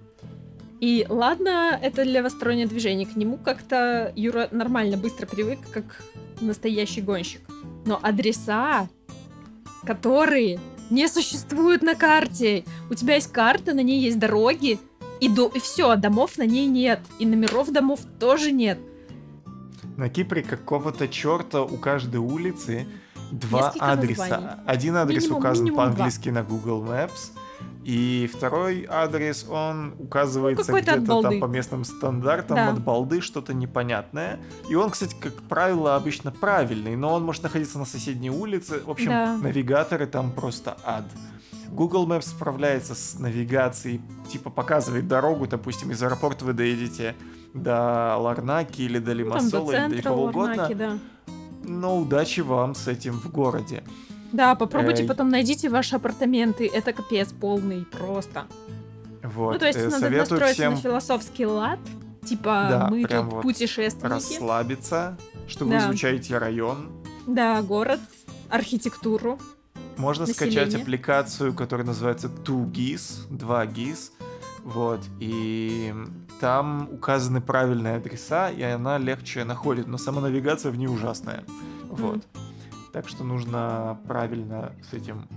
И 0.80 1.04
ладно, 1.06 1.78
это 1.82 2.02
левостороннее 2.02 2.66
движение, 2.66 3.06
к 3.06 3.14
нему 3.14 3.36
как-то 3.36 4.10
Юра 4.16 4.48
нормально 4.52 4.96
быстро 4.96 5.26
привык, 5.26 5.58
как 5.70 6.02
настоящий 6.40 7.02
гонщик. 7.02 7.42
Но 7.84 7.98
адреса, 8.02 8.88
которые 9.84 10.58
не 10.90 11.08
существуют 11.08 11.82
на 11.82 11.94
карте. 11.94 12.64
У 12.90 12.94
тебя 12.94 13.14
есть 13.14 13.32
карта, 13.32 13.72
на 13.74 13.80
ней 13.80 14.00
есть 14.00 14.18
дороги, 14.18 14.78
и, 15.20 15.28
до... 15.28 15.48
и 15.48 15.60
все, 15.60 15.96
домов 15.96 16.38
на 16.38 16.46
ней 16.46 16.66
нет. 16.66 17.00
И 17.18 17.26
номеров 17.26 17.70
домов 17.72 18.00
тоже 18.18 18.52
нет. 18.52 18.78
На 19.96 20.08
Кипре 20.08 20.42
какого-то 20.42 21.08
черта 21.08 21.62
у 21.62 21.76
каждой 21.76 22.16
улицы 22.16 22.86
два 23.30 23.66
Несколько 23.68 23.92
адреса. 23.92 24.22
названий. 24.28 24.46
Один 24.66 24.96
адрес 24.96 25.22
Минимум- 25.24 25.38
указан 25.38 25.74
по-английски 25.74 26.28
на 26.30 26.42
Google 26.42 26.82
Maps, 26.84 27.30
И 27.84 28.30
второй 28.32 28.86
адрес, 28.88 29.46
он 29.48 29.94
указывается 29.98 30.70
Ну, 30.70 30.78
где-то 30.80 31.22
там 31.22 31.40
по 31.40 31.46
местным 31.46 31.84
стандартам, 31.84 32.56
Да. 32.56 32.70
от 32.70 32.82
балды, 32.84 33.20
что-то 33.22 33.54
непонятное. 33.54 34.38
И 34.68 34.74
он, 34.74 34.90
кстати, 34.90 35.16
как 35.18 35.34
правило, 35.44 35.96
обычно 35.96 36.30
правильный, 36.30 36.94
но 36.96 37.14
он 37.14 37.24
может 37.24 37.42
находиться 37.42 37.78
на 37.78 37.86
соседней 37.86 38.30
улице. 38.30 38.82
В 38.84 38.90
общем, 38.90 39.08
Да. 39.08 39.38
навигаторы 39.38 40.06
там 40.06 40.30
просто 40.32 40.76
ад. 40.84 41.04
Google 41.70 42.06
Maps 42.06 42.28
справляется 42.30 42.94
с 42.94 43.18
навигацией, 43.18 44.00
типа 44.30 44.50
показывает 44.50 45.06
дорогу, 45.08 45.46
допустим, 45.46 45.90
из 45.90 46.02
аэропорта 46.02 46.44
вы 46.44 46.52
доедете 46.52 47.14
до 47.54 48.16
Ларнаки 48.18 48.82
или 48.82 48.98
до 48.98 49.12
Ну, 49.12 49.18
Лимассола 49.18 49.72
до 49.72 49.86
или 49.86 49.96
до 49.98 50.02
кого 50.02 50.24
угодно. 50.24 50.62
Ларнаки, 50.62 50.74
да. 50.74 50.98
Но 51.64 51.98
удачи 51.98 52.40
вам 52.40 52.74
с 52.74 52.88
этим 52.88 53.12
в 53.14 53.30
городе. 53.30 53.84
Да, 54.32 54.54
попробуйте 54.54 55.02
Эй. 55.02 55.08
потом 55.08 55.28
найдите 55.28 55.68
ваши 55.68 55.96
апартаменты. 55.96 56.70
Это 56.72 56.92
капец 56.92 57.32
полный 57.32 57.84
просто. 57.84 58.44
Вот. 59.22 59.54
ну, 59.54 59.58
то 59.58 59.66
есть 59.66 59.78
э, 59.78 59.88
надо 59.88 60.08
настроиться 60.10 60.52
всем 60.54 60.74
на 60.74 60.78
философский 60.80 61.46
лад. 61.46 61.78
Типа, 62.24 62.66
Да, 62.70 62.88
мы 62.90 63.04
тут 63.04 63.24
вот 63.24 63.42
путешественники. 63.42 64.12
расслабиться, 64.12 65.16
что 65.48 65.64
вы 65.64 65.72
Да. 65.72 65.88
изучаете 65.88 66.38
район. 66.38 66.90
Да, 67.26 67.60
город, 67.62 68.00
архитектуру. 68.48 69.38
Можно 69.96 70.26
скачать 70.26 70.54
Население. 70.66 70.82
аппликацию, 70.82 71.54
которая 71.54 71.86
называется 71.86 72.28
2GIS, 72.28 73.28
2GIS. 73.30 74.10
Вот, 74.62 75.00
и 75.18 75.94
там 76.40 76.88
указаны 76.92 77.40
правильные 77.40 77.96
адреса, 77.96 78.50
и 78.50 78.62
она 78.62 78.98
легче 78.98 79.44
находит, 79.44 79.86
но 79.86 79.96
сама 79.98 80.20
навигация 80.20 80.70
в 80.70 80.76
ней 80.76 80.86
ужасная. 80.86 81.44
Вот. 81.88 82.20
Так 82.92 83.08
что 83.08 83.24
нужно 83.24 84.00
правильно 84.08 84.72
с 84.90 84.92
этим 84.92 85.28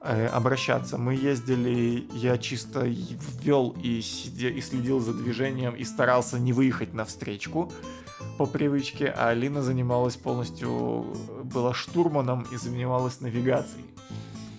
э, 0.00 0.26
обращаться. 0.26 0.98
Мы 0.98 1.14
ездили, 1.14 2.06
я 2.12 2.36
чисто 2.38 2.84
ввел 2.84 3.76
и, 3.82 4.00
сиде- 4.00 4.50
и 4.50 4.60
следил 4.60 4.98
за 5.00 5.14
движением 5.14 5.74
и 5.76 5.84
старался 5.84 6.38
не 6.38 6.52
выехать 6.52 6.92
на 6.94 7.04
встречку 7.04 7.70
по 8.38 8.46
привычке, 8.46 9.06
а 9.16 9.28
Алина 9.28 9.62
занималась 9.62 10.16
полностью, 10.16 11.06
была 11.44 11.72
штурманом 11.74 12.44
и 12.52 12.56
занималась 12.56 13.20
навигацией. 13.20 13.84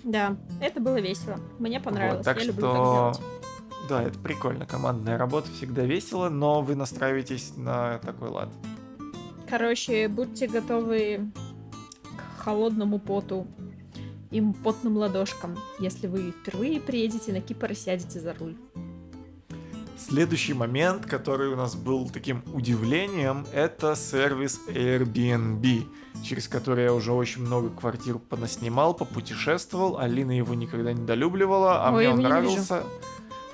Да, 0.04 0.36
это 0.60 0.80
было 0.80 1.00
весело. 1.00 1.38
Мне 1.60 1.80
понравилось. 1.80 2.18
Вот, 2.18 2.26
так 2.26 2.38
Я 2.38 2.44
что, 2.44 2.52
люблю 2.52 2.68
так 2.72 2.76
делать. 2.84 3.20
да, 3.90 4.04
это 4.04 4.20
прикольно. 4.20 4.66
Командная 4.66 5.18
работа 5.18 5.52
всегда 5.52 5.84
весело, 5.84 6.30
но 6.30 6.62
вы 6.62 6.76
настраиваетесь 6.76 7.54
на 7.58 8.00
такой 8.00 8.30
лад. 8.30 8.50
Короче, 9.50 10.08
будьте 10.08 10.48
готовы 10.48 11.30
холодному 12.42 13.00
поту 13.00 13.48
и 14.32 14.42
потным 14.64 14.98
ладошкам, 14.98 15.58
если 15.80 16.08
вы 16.08 16.32
впервые 16.32 16.80
приедете 16.80 17.34
на 17.34 17.42
Кипр 17.42 17.72
и 17.72 17.76
сядете 17.76 18.20
за 18.20 18.34
руль. 18.34 18.56
Следующий 19.98 20.54
момент, 20.54 21.06
который 21.06 21.50
у 21.50 21.56
нас 21.56 21.76
был 21.76 22.10
таким 22.10 22.42
удивлением, 22.54 23.46
это 23.54 23.96
сервис 23.96 24.60
Airbnb, 24.68 25.84
через 26.24 26.48
который 26.48 26.86
я 26.86 26.94
уже 26.94 27.12
очень 27.14 27.44
много 27.44 27.70
квартир 27.70 28.18
понаснимал, 28.18 28.96
попутешествовал. 28.96 30.00
Алина 30.00 30.36
его 30.36 30.56
никогда 30.56 30.92
не 30.94 31.06
долюбливала, 31.06 31.86
а 31.86 31.94
Ой, 31.94 32.06
мне 32.08 32.14
он 32.16 32.22
нравился. 32.22 32.84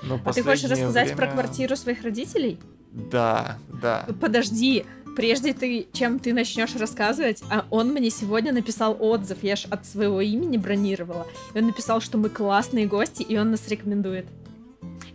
Но 0.02 0.18
А 0.24 0.32
ты 0.32 0.42
хочешь 0.42 0.70
рассказать 0.70 1.10
про 1.14 1.26
время- 1.26 1.32
квартиру 1.32 1.76
своих 1.76 2.02
родителей? 2.02 2.58
Да, 2.92 3.58
да. 3.82 4.06
Подожди, 4.20 4.86
прежде 5.18 5.52
ты, 5.52 5.88
чем 5.92 6.20
ты 6.20 6.32
начнешь 6.32 6.76
рассказывать, 6.76 7.42
а 7.50 7.64
он 7.70 7.88
мне 7.88 8.08
сегодня 8.08 8.52
написал 8.52 8.96
отзыв, 9.00 9.38
я 9.42 9.56
ж 9.56 9.64
от 9.68 9.84
своего 9.84 10.20
имени 10.20 10.56
бронировала, 10.58 11.26
и 11.54 11.58
он 11.58 11.66
написал, 11.66 12.00
что 12.00 12.18
мы 12.18 12.28
классные 12.28 12.86
гости, 12.86 13.24
и 13.24 13.36
он 13.36 13.50
нас 13.50 13.66
рекомендует. 13.66 14.26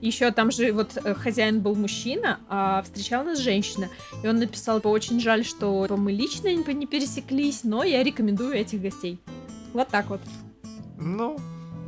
Еще 0.01 0.29
там 0.31 0.51
же 0.51 0.73
вот 0.73 0.97
э, 1.01 1.13
хозяин 1.13 1.61
был 1.61 1.75
мужчина, 1.75 2.41
а 2.49 2.81
встречала 2.81 3.23
нас 3.23 3.39
женщина. 3.39 3.87
И 4.21 4.27
он 4.27 4.39
написал, 4.39 4.79
«Типа, 4.79 4.89
очень 4.89 5.21
жаль, 5.21 5.45
что 5.45 5.87
мы 5.95 6.11
лично 6.11 6.53
не 6.53 6.85
пересеклись, 6.85 7.63
но 7.63 7.85
я 7.85 8.03
рекомендую 8.03 8.53
этих 8.53 8.81
гостей. 8.81 9.17
Вот 9.71 9.87
так 9.87 10.09
вот. 10.09 10.19
Ну, 10.99 11.37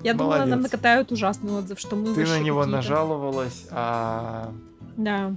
Я 0.05 0.13
думала, 0.13 0.37
нам 0.37 0.49
Молодец. 0.51 0.71
накатают 0.71 1.11
ужасный 1.11 1.51
отзыв, 1.51 1.77
что 1.77 1.97
мы 1.97 2.15
ты 2.15 2.25
на 2.25 2.39
него 2.39 2.65
нажаловалась, 2.65 3.65
а 3.71 4.53
Да. 4.95 5.35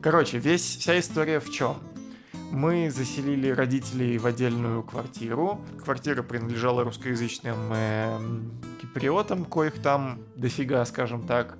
Короче, 0.00 0.38
весь, 0.38 0.76
вся 0.76 0.98
история 1.00 1.40
в 1.40 1.50
чем? 1.50 1.76
Мы 2.52 2.88
заселили 2.88 3.50
родителей 3.50 4.16
в 4.18 4.26
отдельную 4.26 4.84
квартиру. 4.84 5.60
Квартира 5.82 6.22
принадлежала 6.22 6.84
русскоязычным 6.84 7.72
эм, 7.72 8.52
киприотам, 8.80 9.44
коих 9.44 9.82
там 9.82 10.20
дофига, 10.36 10.84
скажем 10.84 11.26
так. 11.26 11.58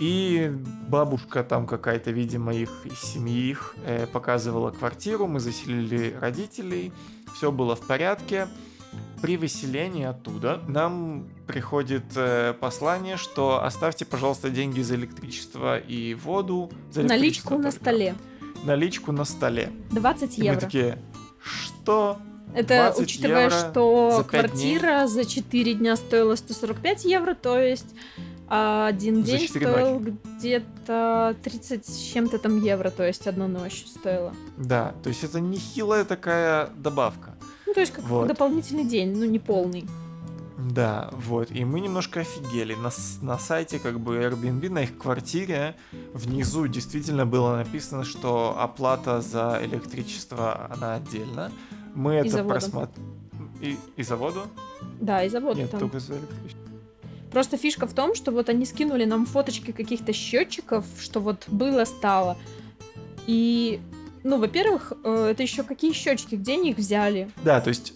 И 0.00 0.48
бабушка 0.88 1.42
там 1.42 1.66
какая-то, 1.66 2.12
видимо, 2.12 2.54
их 2.54 2.70
из 2.84 3.00
семьи 3.00 3.50
их 3.50 3.74
э, 3.84 4.06
показывала 4.06 4.70
квартиру. 4.70 5.26
Мы 5.26 5.40
заселили 5.40 6.16
родителей. 6.20 6.92
Все 7.34 7.50
было 7.50 7.74
в 7.74 7.84
порядке. 7.84 8.46
При 9.22 9.36
выселении 9.36 10.04
оттуда 10.04 10.60
нам 10.68 11.28
приходит 11.46 12.04
э, 12.14 12.54
послание, 12.60 13.16
что 13.16 13.64
оставьте, 13.64 14.04
пожалуйста, 14.04 14.50
деньги 14.50 14.80
за 14.82 14.96
электричество 14.96 15.78
и 15.78 16.14
воду. 16.14 16.70
За 16.90 17.02
Наличку 17.02 17.56
на 17.56 17.70
столе. 17.70 18.14
Наличку 18.64 19.12
на 19.12 19.24
столе. 19.24 19.70
20 19.90 20.38
И 20.38 20.40
мы 20.42 20.46
евро. 20.46 20.60
такие, 20.60 20.98
что? 21.42 22.18
Это 22.54 22.92
20 22.92 23.02
учитывая, 23.02 23.44
евро 23.44 23.70
что 23.70 24.14
за 24.18 24.24
квартира 24.24 25.06
за 25.06 25.24
4 25.24 25.74
дня 25.74 25.96
стоила 25.96 26.36
145 26.36 27.04
евро, 27.04 27.34
то 27.34 27.58
есть 27.58 27.94
а, 28.46 28.86
один 28.86 29.24
За 29.24 29.32
день 29.38 29.48
стоил 29.48 30.00
где-то 30.00 31.36
30 31.42 31.86
с 31.86 31.96
чем-то 31.96 32.38
там 32.38 32.60
евро, 32.60 32.90
то 32.90 33.04
есть 33.04 33.26
одна 33.26 33.48
ночь 33.48 33.84
стоила. 33.86 34.34
Да, 34.56 34.94
то 35.02 35.08
есть 35.08 35.24
это 35.24 35.40
нехилая 35.40 36.04
такая 36.04 36.68
добавка. 36.76 37.33
То 37.74 37.80
есть 37.80 37.92
как 37.92 38.04
Вот. 38.04 38.28
дополнительный 38.28 38.84
день, 38.84 39.16
ну, 39.16 39.24
не 39.24 39.38
полный. 39.38 39.84
Да, 40.70 41.10
вот. 41.12 41.50
И 41.50 41.64
мы 41.64 41.80
немножко 41.80 42.20
офигели. 42.20 42.74
На, 42.74 42.90
на 43.20 43.38
сайте 43.38 43.78
как 43.78 44.00
бы 44.00 44.16
Airbnb, 44.16 44.70
на 44.70 44.84
их 44.84 44.96
квартире, 44.96 45.76
внизу 46.14 46.66
действительно 46.68 47.26
было 47.26 47.56
написано, 47.56 48.04
что 48.04 48.56
оплата 48.58 49.20
за 49.20 49.60
электричество, 49.62 50.70
она 50.72 50.94
отдельно. 50.94 51.50
Мы 51.94 52.20
И 52.24 52.28
за 52.28 52.38
это 52.38 52.44
воду. 52.44 52.48
просмотрели. 52.48 53.08
И, 53.60 53.78
и 53.96 54.02
за 54.02 54.16
воду? 54.16 54.42
Да, 55.00 55.22
и 55.24 55.28
завод 55.28 55.56
Нет, 55.56 55.70
там. 55.70 55.80
только 55.80 55.98
за 56.00 56.14
электричество. 56.14 56.60
Просто 57.30 57.56
фишка 57.56 57.86
в 57.86 57.92
том, 57.94 58.14
что 58.14 58.30
вот 58.30 58.48
они 58.48 58.64
скинули 58.64 59.04
нам 59.04 59.26
фоточки 59.26 59.72
каких-то 59.72 60.12
счетчиков, 60.12 60.84
что 61.00 61.20
вот 61.20 61.44
было 61.48 61.84
стало. 61.84 62.36
И, 63.26 63.80
ну, 64.24 64.38
во-первых, 64.40 64.92
э, 65.04 65.28
это 65.30 65.42
еще 65.42 65.62
какие 65.62 65.92
счетчики, 65.92 66.34
где 66.34 66.54
они 66.54 66.70
их 66.70 66.78
взяли? 66.78 67.30
Да, 67.44 67.60
то 67.60 67.68
есть... 67.68 67.94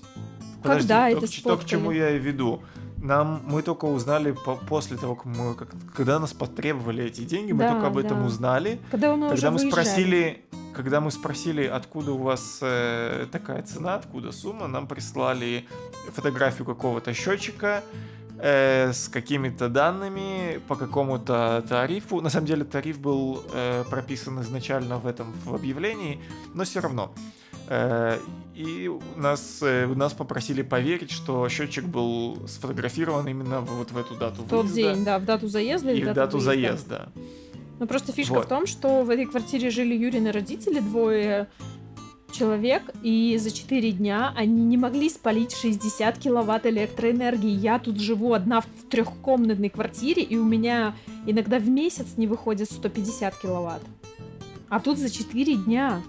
Подожди, 0.62 0.88
Когда 0.88 1.10
только 1.10 1.24
это 1.24 1.32
ч- 1.32 1.42
то, 1.42 1.56
к 1.56 1.64
чему 1.64 1.90
я 1.92 2.10
и 2.10 2.18
веду. 2.18 2.62
Нам, 2.96 3.42
мы 3.46 3.62
только 3.62 3.84
узнали 3.84 4.32
по- 4.32 4.56
после 4.56 4.96
того, 4.96 5.14
как 5.14 5.26
мы, 5.26 5.54
как- 5.54 5.68
когда 5.94 6.18
нас 6.18 6.32
потребовали 6.32 7.04
эти 7.04 7.20
деньги, 7.20 7.52
мы 7.52 7.60
Да, 7.60 7.72
только 7.72 7.86
об 7.86 7.96
этом 7.96 8.20
да. 8.20 8.26
узнали. 8.26 8.80
Когда 8.90 9.14
мы 9.14 9.26
уже 9.28 9.36
Когда 9.36 9.50
мы 9.52 9.58
выезжали. 9.58 9.70
спросили, 9.70 10.44
когда 10.74 11.00
мы 11.00 11.10
спросили, 11.12 11.64
откуда 11.64 12.10
у 12.12 12.18
вас 12.18 12.58
э, 12.60 13.26
такая 13.30 13.62
цена, 13.62 13.94
откуда 13.94 14.32
сумма, 14.32 14.66
нам 14.66 14.88
прислали 14.88 15.66
фотографию 16.12 16.66
какого-то 16.66 17.14
счетчика 17.14 17.84
э, 18.38 18.92
с 18.92 19.08
какими-то 19.08 19.68
данными 19.68 20.60
по 20.68 20.76
какому-то 20.76 21.64
тарифу. 21.68 22.20
На 22.20 22.30
самом 22.30 22.46
деле 22.46 22.64
тариф 22.64 22.98
был 22.98 23.42
э, 23.52 23.84
прописан 23.90 24.40
изначально 24.40 24.98
в 24.98 25.06
этом 25.06 25.32
в 25.44 25.54
объявлении, 25.54 26.20
но 26.54 26.64
все 26.64 26.80
равно. 26.80 27.12
Э, 27.68 28.18
и 28.54 28.90
нас, 29.16 29.58
э, 29.62 29.86
нас 29.86 30.12
попросили 30.14 30.62
поверить, 30.62 31.10
что 31.10 31.48
счетчик 31.48 31.84
был 31.84 32.46
сфотографирован 32.48 33.26
именно 33.28 33.60
вот 33.60 33.90
в 33.90 33.98
эту 33.98 34.14
дату 34.14 34.42
В 34.42 34.48
тот 34.48 34.66
выезда 34.66 34.94
день, 34.94 35.04
да, 35.04 35.18
в 35.18 35.24
дату 35.24 35.48
заезда 35.48 35.92
и 35.92 36.02
в 36.02 36.12
дату 36.12 36.38
выезда. 36.38 36.52
заезда. 36.52 37.08
Ну 37.78 37.86
просто 37.86 38.12
фишка 38.12 38.34
Вот. 38.34 38.46
в 38.46 38.48
том, 38.48 38.66
что 38.66 39.02
в 39.04 39.10
этой 39.10 39.26
квартире 39.26 39.70
жили 39.70 39.94
Юрины 39.94 40.32
родители, 40.32 40.80
двое 40.80 41.48
человек, 42.30 42.82
и 43.02 43.36
за 43.38 43.50
4 43.50 43.92
дня 43.92 44.32
они 44.36 44.64
не 44.64 44.76
могли 44.76 45.08
спалить 45.08 45.54
60 45.56 46.18
киловатт 46.18 46.66
электроэнергии. 46.66 47.50
Я 47.50 47.78
тут 47.78 47.98
живу 48.00 48.32
одна 48.34 48.60
в 48.60 48.66
трехкомнатной 48.90 49.68
квартире, 49.70 50.22
и 50.22 50.36
у 50.36 50.44
меня 50.44 50.94
иногда 51.26 51.58
в 51.58 51.68
месяц 51.68 52.16
не 52.16 52.26
выходит 52.26 52.70
150 52.70 53.36
киловатт. 53.38 53.82
А 54.68 54.80
тут 54.80 54.98
за 54.98 55.10
4 55.10 55.56
дня. 55.56 56.02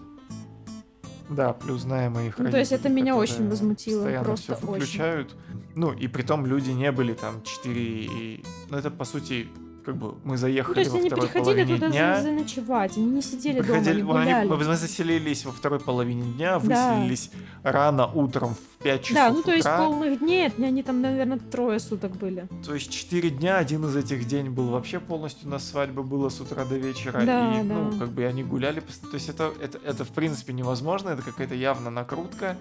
Да, 1.29 1.53
плюс 1.53 1.81
зная 1.81 2.09
моих 2.09 2.37
Ну, 2.39 2.49
то 2.49 2.57
есть 2.57 2.71
это 2.71 2.85
родителей, 2.85 3.01
меня 3.03 3.15
очень 3.15 3.47
возмутило, 3.47 3.99
постоянно 3.99 4.25
просто 4.25 4.53
очень. 4.55 4.67
выключают. 4.67 5.35
Ну, 5.75 5.93
и 5.93 6.07
при 6.07 6.23
том 6.23 6.45
люди 6.45 6.71
не 6.71 6.91
были 6.91 7.13
там 7.13 7.43
4... 7.43 7.81
и- 7.81 8.43
Ну, 8.69 8.77
это, 8.77 8.89
по 8.89 9.05
сути, 9.05 9.47
как 9.89 9.97
бы 9.97 10.09
мы 10.23 10.33
Ну, 10.33 10.37
заехали 10.37 10.73
то 10.75 10.79
есть 10.81 10.91
во 10.91 10.97
они 10.99 11.09
второй 11.09 11.25
приходили 11.27 11.43
половине 11.55 11.75
туда 11.75 11.89
дня. 11.89 12.15
за- 12.17 12.23
заночевать, 12.23 12.95
они 12.97 13.05
не 13.07 13.21
сидели 13.23 13.59
Приходили, 13.61 14.01
дома, 14.01 14.21
они 14.21 14.31
они- 14.33 14.47
гуляли. 14.47 14.67
мы 14.69 14.75
заселились 14.75 15.45
во 15.45 15.51
второй 15.51 15.79
половине 15.79 16.31
дня, 16.33 16.59
Да. 16.59 16.93
выселились 16.93 17.31
рано 17.63 18.05
утром 18.05 18.53
в 18.53 18.83
5 18.83 19.01
часов 19.01 19.15
Да, 19.15 19.29
ну 19.31 19.41
то 19.41 19.51
есть 19.51 19.65
утра. 19.65 19.77
полных 19.79 20.19
дней, 20.19 20.47
они 20.59 20.83
там, 20.83 21.01
наверное, 21.01 21.39
трое 21.39 21.79
суток 21.79 22.11
были. 22.17 22.47
То 22.63 22.75
есть 22.75 22.91
4 22.91 23.31
дня, 23.31 23.57
один 23.57 23.83
из 23.85 23.95
этих 23.95 24.27
дней 24.27 24.43
был 24.43 24.67
вообще 24.69 24.99
полностью 24.99 25.49
на 25.49 25.57
свадьбе, 25.57 26.03
было 26.03 26.29
с 26.29 26.39
утра 26.39 26.63
до 26.65 26.75
вечера. 26.77 27.21
Да, 27.25 27.59
и, 27.59 27.63
ну, 27.63 27.89
да. 27.91 27.97
как 27.97 28.09
бы 28.09 28.25
они 28.25 28.43
гуляли. 28.43 28.81
То 28.81 29.13
есть 29.13 29.27
это, 29.29 29.51
это, 29.59 29.79
это 29.83 30.05
в 30.05 30.09
принципе 30.09 30.53
невозможно, 30.53 31.09
это 31.09 31.23
какая-то 31.23 31.55
явно 31.55 31.89
накрутка. 31.89 32.55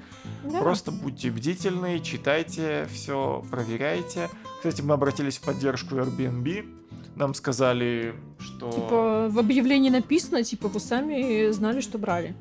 Да. 0.45 0.61
Просто 0.61 0.93
будьте 0.93 1.31
бдительны, 1.31 2.01
читайте, 2.01 2.89
все 2.91 3.45
проверяйте. 3.51 4.31
Кстати, 4.57 4.81
мы 4.81 4.95
обратились 4.95 5.37
в 5.37 5.43
поддержку 5.43 5.95
Airbnb. 5.97 6.67
Нам 7.19 7.35
сказали, 7.35 8.15
что 8.39 8.71
Типа 8.71 9.29
в 9.31 9.39
объявлении 9.39 9.91
написано, 9.91 10.43
типа 10.45 10.69
вы 10.69 10.79
сами 10.81 11.51
знали, 11.51 11.81
что 11.81 11.99
брали. 11.99 12.35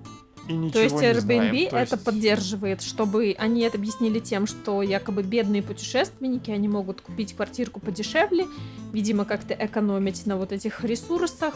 и 0.47 0.53
ничего 0.53 0.73
То 0.73 0.81
есть 0.83 0.95
Airbnb 0.95 1.23
знаем. 1.49 1.69
То 1.69 1.77
это 1.77 1.95
есть- 1.95 2.05
поддерживает, 2.05 2.81
чтобы 2.81 3.35
они 3.39 3.61
это 3.61 3.77
объяснили 3.77 4.19
тем, 4.19 4.45
что 4.47 4.81
якобы 4.83 5.23
бедные 5.23 5.61
путешественники, 5.63 6.51
они 6.51 6.67
могут 6.67 7.01
купить 7.01 7.33
квартирку 7.35 7.79
подешевле, 7.79 8.45
видимо, 8.93 9.25
как-то 9.25 9.53
экономить 9.53 10.25
на 10.25 10.37
вот 10.37 10.51
этих 10.51 10.83
ресурсах. 10.83 11.55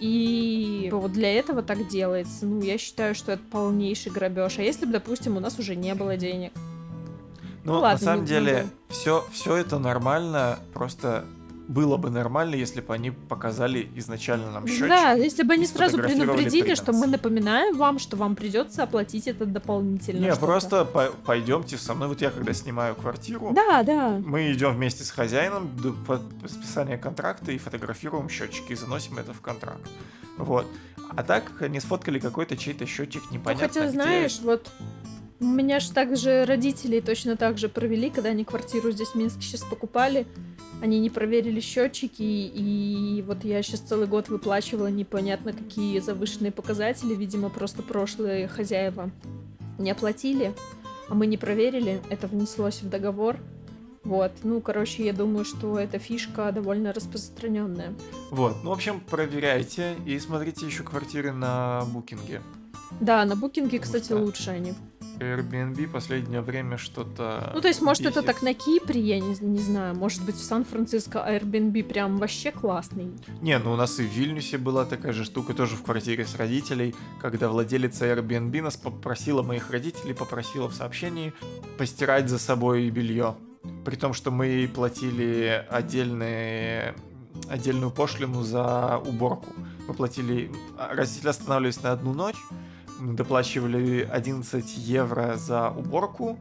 И 0.00 0.88
вот 0.92 1.12
для 1.12 1.32
этого 1.32 1.62
так 1.62 1.88
делается. 1.88 2.46
Ну, 2.46 2.60
я 2.62 2.78
считаю, 2.78 3.14
что 3.14 3.32
это 3.32 3.42
полнейший 3.50 4.12
грабеж. 4.12 4.58
А 4.58 4.62
если 4.62 4.86
бы, 4.86 4.92
допустим, 4.92 5.36
у 5.36 5.40
нас 5.40 5.58
уже 5.58 5.76
не 5.76 5.94
было 5.94 6.16
денег? 6.16 6.52
Ну, 7.64 7.72
Ну 7.72 7.72
на 7.74 7.78
ладно, 7.80 7.98
самом 8.04 8.20
ну, 8.20 8.26
деле, 8.26 8.66
все, 8.90 9.24
все 9.32 9.56
это 9.56 9.78
нормально, 9.78 10.58
просто 10.74 11.24
было 11.68 11.96
бы 11.96 12.10
нормально, 12.10 12.54
если 12.56 12.80
бы 12.82 12.92
они 12.92 13.10
показали 13.10 13.88
изначально 13.94 14.50
нам 14.50 14.66
счетчик. 14.66 14.88
Да, 14.88 15.12
если 15.12 15.42
бы 15.44 15.54
они 15.54 15.66
сразу 15.66 15.96
предупредили, 15.98 16.74
что 16.74 16.92
мы 16.92 17.06
напоминаем 17.06 17.76
вам, 17.78 17.98
что 17.98 18.16
вам 18.16 18.36
придется 18.36 18.82
оплатить 18.82 19.26
это 19.26 19.46
дополнительно. 19.46 20.20
Не, 20.20 20.30
что-то. 20.32 20.46
просто 20.46 20.84
по- 20.84 21.10
пойдемте 21.24 21.78
со 21.78 21.94
мной. 21.94 22.08
Вот 22.08 22.20
я 22.20 22.30
когда 22.30 22.52
снимаю 22.52 22.94
квартиру, 22.94 23.52
Да, 23.54 23.82
да. 23.82 24.20
мы 24.24 24.52
идем 24.52 24.74
вместе 24.74 25.04
с 25.04 25.10
хозяином 25.10 25.70
до 25.82 25.92
подписания 25.92 26.98
контракта 26.98 27.50
и 27.52 27.58
фотографируем 27.58 28.28
счетчики 28.28 28.72
и 28.72 28.74
заносим 28.74 29.18
это 29.18 29.32
в 29.32 29.40
контракт. 29.40 29.80
Вот. 30.36 30.66
А 31.16 31.22
так 31.22 31.50
они 31.62 31.80
сфоткали 31.80 32.18
какой-то 32.18 32.56
чей-то 32.56 32.86
счетчик 32.86 33.22
Ну, 33.30 33.34
непонятно 33.38 33.68
хотя, 33.68 33.80
где. 33.82 33.90
знаешь, 33.90 34.38
вот 34.42 34.70
у 35.40 35.44
меня 35.44 35.80
же 35.80 35.92
также 35.92 36.44
родители 36.44 37.00
точно 37.00 37.36
так 37.36 37.58
же 37.58 37.68
провели, 37.68 38.10
когда 38.10 38.30
они 38.30 38.44
квартиру 38.44 38.90
здесь 38.92 39.08
в 39.08 39.14
Минске 39.16 39.42
сейчас 39.42 39.62
покупали. 39.62 40.26
Они 40.80 41.00
не 41.00 41.10
проверили 41.10 41.60
счетчики, 41.60 42.22
и 42.22 43.22
вот 43.26 43.44
я 43.44 43.62
сейчас 43.62 43.80
целый 43.80 44.06
год 44.06 44.28
выплачивала 44.28 44.88
непонятно 44.88 45.52
какие 45.52 45.98
завышенные 46.00 46.52
показатели. 46.52 47.14
Видимо, 47.14 47.48
просто 47.48 47.82
прошлые 47.82 48.48
хозяева 48.48 49.10
не 49.78 49.90
оплатили, 49.90 50.54
а 51.08 51.14
мы 51.14 51.26
не 51.26 51.36
проверили. 51.36 52.00
Это 52.10 52.26
внеслось 52.26 52.82
в 52.82 52.88
договор. 52.88 53.38
Вот, 54.04 54.32
ну, 54.42 54.60
короче, 54.60 55.06
я 55.06 55.14
думаю, 55.14 55.46
что 55.46 55.78
эта 55.78 55.98
фишка 55.98 56.52
довольно 56.52 56.92
распространенная. 56.92 57.94
Вот. 58.30 58.56
Ну, 58.62 58.70
в 58.70 58.72
общем, 58.74 59.00
проверяйте 59.00 59.96
и 60.04 60.18
смотрите 60.18 60.66
еще 60.66 60.82
квартиры 60.82 61.32
на 61.32 61.84
букинге. 61.86 62.42
Да, 63.00 63.24
на 63.24 63.34
букинге, 63.34 63.78
кстати, 63.78 64.10
да. 64.10 64.16
лучше 64.16 64.50
они. 64.50 64.74
Airbnb 65.18 65.88
последнее 65.88 66.40
время 66.40 66.76
что-то... 66.76 67.52
Ну, 67.54 67.60
то 67.60 67.68
есть, 67.68 67.82
может, 67.82 68.02
это 68.02 68.20
бесит. 68.20 68.26
так 68.26 68.42
на 68.42 68.54
Кипре, 68.54 69.00
я 69.00 69.20
не, 69.20 69.36
не 69.40 69.58
знаю. 69.58 69.94
Может 69.94 70.24
быть, 70.24 70.36
в 70.36 70.42
Сан-Франциско 70.42 71.18
Airbnb 71.18 71.82
прям 71.84 72.18
вообще 72.18 72.50
классный. 72.50 73.12
Не, 73.40 73.58
ну 73.58 73.72
у 73.72 73.76
нас 73.76 73.98
и 73.98 74.02
в 74.02 74.10
Вильнюсе 74.10 74.58
была 74.58 74.84
такая 74.84 75.12
же 75.12 75.24
штука, 75.24 75.54
тоже 75.54 75.76
в 75.76 75.82
квартире 75.82 76.24
с 76.24 76.36
родителей, 76.36 76.94
когда 77.20 77.48
владелица 77.48 78.06
Airbnb 78.06 78.62
нас 78.62 78.76
попросила, 78.76 79.42
моих 79.42 79.70
родителей 79.70 80.14
попросила 80.14 80.68
в 80.68 80.74
сообщении 80.74 81.32
постирать 81.78 82.28
за 82.28 82.38
собой 82.38 82.88
белье. 82.90 83.36
При 83.84 83.96
том, 83.96 84.12
что 84.12 84.30
мы 84.30 84.46
ей 84.46 84.68
платили 84.68 85.66
отдельные, 85.70 86.94
отдельную 87.48 87.90
пошлину 87.90 88.42
за 88.42 88.98
уборку. 88.98 89.52
Мы 89.86 89.94
платили... 89.94 90.50
а, 90.78 90.94
Родители 90.94 91.28
останавливались 91.28 91.82
на 91.82 91.92
одну 91.92 92.12
ночь, 92.12 92.36
мы 93.00 93.14
доплачивали 93.14 94.08
11 94.10 94.76
евро 94.78 95.36
за 95.36 95.70
уборку, 95.70 96.38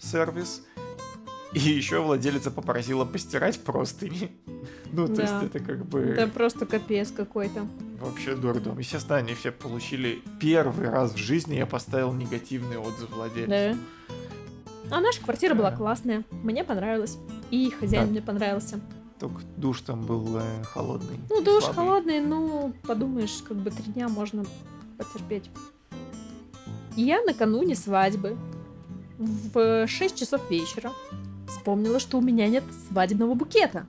сервис, 0.00 0.62
и 1.52 1.58
еще 1.58 2.00
владелица 2.02 2.50
попросила 2.50 3.04
постирать 3.04 3.60
простыни. 3.60 4.32
Ну, 4.94 5.06
то 5.06 5.14
Да. 5.14 5.22
есть 5.22 5.34
это 5.54 5.58
как 5.64 5.86
бы 5.86 6.00
Это 6.00 6.26
просто 6.30 6.66
капец 6.66 7.10
какой-то. 7.10 7.66
вообще 7.98 8.36
дурдом. 8.36 8.78
Естественно, 8.78 9.16
они 9.16 9.32
все 9.32 9.50
получили 9.50 10.22
первый 10.38 10.90
раз 10.90 11.14
в 11.14 11.16
жизни, 11.16 11.54
я 11.54 11.64
поставил 11.64 12.12
негативный 12.12 12.76
отзыв 12.76 13.08
владельцу. 13.10 13.48
Да. 13.48 13.74
А 14.90 15.00
наша 15.00 15.22
квартира 15.22 15.54
была 15.54 15.70
Да. 15.70 15.76
классная. 15.78 16.24
Мне 16.42 16.62
понравилось. 16.62 17.16
И 17.50 17.70
хозяин 17.70 18.04
Да. 18.04 18.10
мне 18.10 18.20
понравился. 18.20 18.80
Только 19.18 19.40
душ 19.56 19.80
там 19.80 20.02
был 20.04 20.36
э, 20.36 20.62
холодный. 20.64 21.18
Ну, 21.30 21.42
душ 21.42 21.64
слабый. 21.64 21.74
холодный, 21.74 22.20
ну, 22.20 22.74
подумаешь, 22.86 23.42
как 23.48 23.56
бы 23.56 23.70
три 23.70 23.84
дня 23.94 24.08
можно 24.10 24.44
потерпеть. 24.98 25.48
И 26.96 27.02
я 27.02 27.22
накануне 27.22 27.74
свадьбы 27.74 28.36
в 29.18 29.86
6 29.86 30.18
часов 30.18 30.40
вечера 30.50 30.92
вспомнила, 31.48 31.98
что 31.98 32.18
у 32.18 32.20
меня 32.20 32.48
нет 32.48 32.64
свадебного 32.88 33.34
букета. 33.34 33.86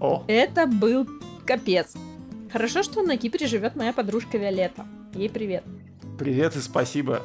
О, 0.00 0.24
Это 0.28 0.66
был 0.66 1.06
капец. 1.46 1.94
Хорошо, 2.52 2.82
что 2.82 3.02
на 3.02 3.16
Кипре 3.16 3.46
живет 3.46 3.76
моя 3.76 3.92
подружка 3.92 4.38
Виолетта. 4.38 4.86
Ей 5.14 5.28
привет. 5.28 5.64
привет 6.18 6.56
и 6.56 6.60
спасибо. 6.60 7.22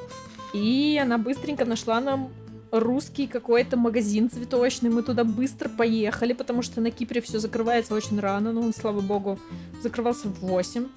И 0.53 0.99
она 1.01 1.17
быстренько 1.17 1.65
нашла 1.65 2.01
нам 2.01 2.29
русский 2.71 3.27
какой-то 3.27 3.77
магазин 3.77 4.29
цветочный. 4.29 4.89
Мы 4.89 5.03
туда 5.03 5.23
быстро 5.23 5.69
поехали, 5.69 6.33
потому 6.33 6.61
что 6.61 6.81
на 6.81 6.91
Кипре 6.91 7.21
все 7.21 7.39
закрывается 7.39 7.93
очень 7.93 8.19
рано. 8.19 8.51
Ну, 8.51 8.61
он, 8.61 8.73
слава 8.73 9.01
богу, 9.01 9.39
закрывался 9.81 10.27
в 10.27 10.39
8. 10.39 10.87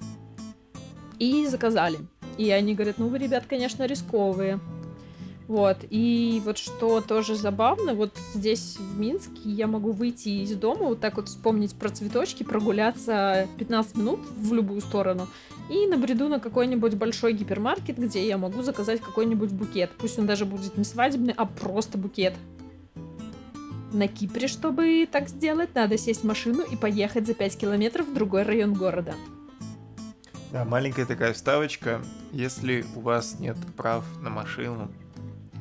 И 1.19 1.47
заказали. 1.47 1.99
И 2.37 2.49
они 2.51 2.73
говорят, 2.73 2.97
ну 2.97 3.07
вы, 3.07 3.17
ребят, 3.17 3.45
конечно, 3.47 3.85
рисковые. 3.85 4.59
Вот, 5.47 5.77
и 5.89 6.41
вот 6.45 6.57
что 6.57 7.01
тоже 7.01 7.35
забавно, 7.35 7.93
вот 7.93 8.15
здесь 8.33 8.77
в 8.77 8.97
Минске 8.97 9.41
я 9.43 9.67
могу 9.67 9.91
выйти 9.91 10.29
из 10.29 10.55
дома, 10.55 10.85
вот 10.85 11.01
так 11.01 11.17
вот 11.17 11.27
вспомнить 11.27 11.75
про 11.75 11.89
цветочки, 11.89 12.43
прогуляться 12.43 13.47
15 13.57 13.97
минут 13.97 14.21
в 14.37 14.53
любую 14.53 14.79
сторону, 14.79 15.27
и 15.69 15.85
набреду 15.85 16.29
на 16.29 16.39
какой-нибудь 16.39 16.95
большой 16.95 17.33
гипермаркет, 17.33 17.97
где 17.97 18.25
я 18.25 18.37
могу 18.37 18.61
заказать 18.61 19.01
какой-нибудь 19.01 19.51
букет. 19.51 19.91
Пусть 19.97 20.17
он 20.17 20.27
даже 20.27 20.45
будет 20.45 20.77
не 20.77 20.85
свадебный, 20.85 21.33
а 21.35 21.45
просто 21.45 21.97
букет. 21.97 22.35
На 23.91 24.07
Кипре, 24.07 24.47
чтобы 24.47 25.07
так 25.11 25.29
сделать, 25.29 25.75
надо 25.75 25.97
сесть 25.97 26.21
в 26.21 26.25
машину 26.25 26.63
и 26.63 26.77
поехать 26.77 27.27
за 27.27 27.33
5 27.33 27.57
километров 27.57 28.07
в 28.07 28.13
другой 28.13 28.43
район 28.43 28.73
города. 28.73 29.13
Да, 30.53 30.65
маленькая 30.65 31.07
такая 31.07 31.33
вставочка. 31.33 31.99
Если 32.31 32.85
у 32.95 32.99
вас 32.99 33.39
нет 33.39 33.57
прав 33.75 34.05
на 34.21 34.29
машину, 34.29 34.91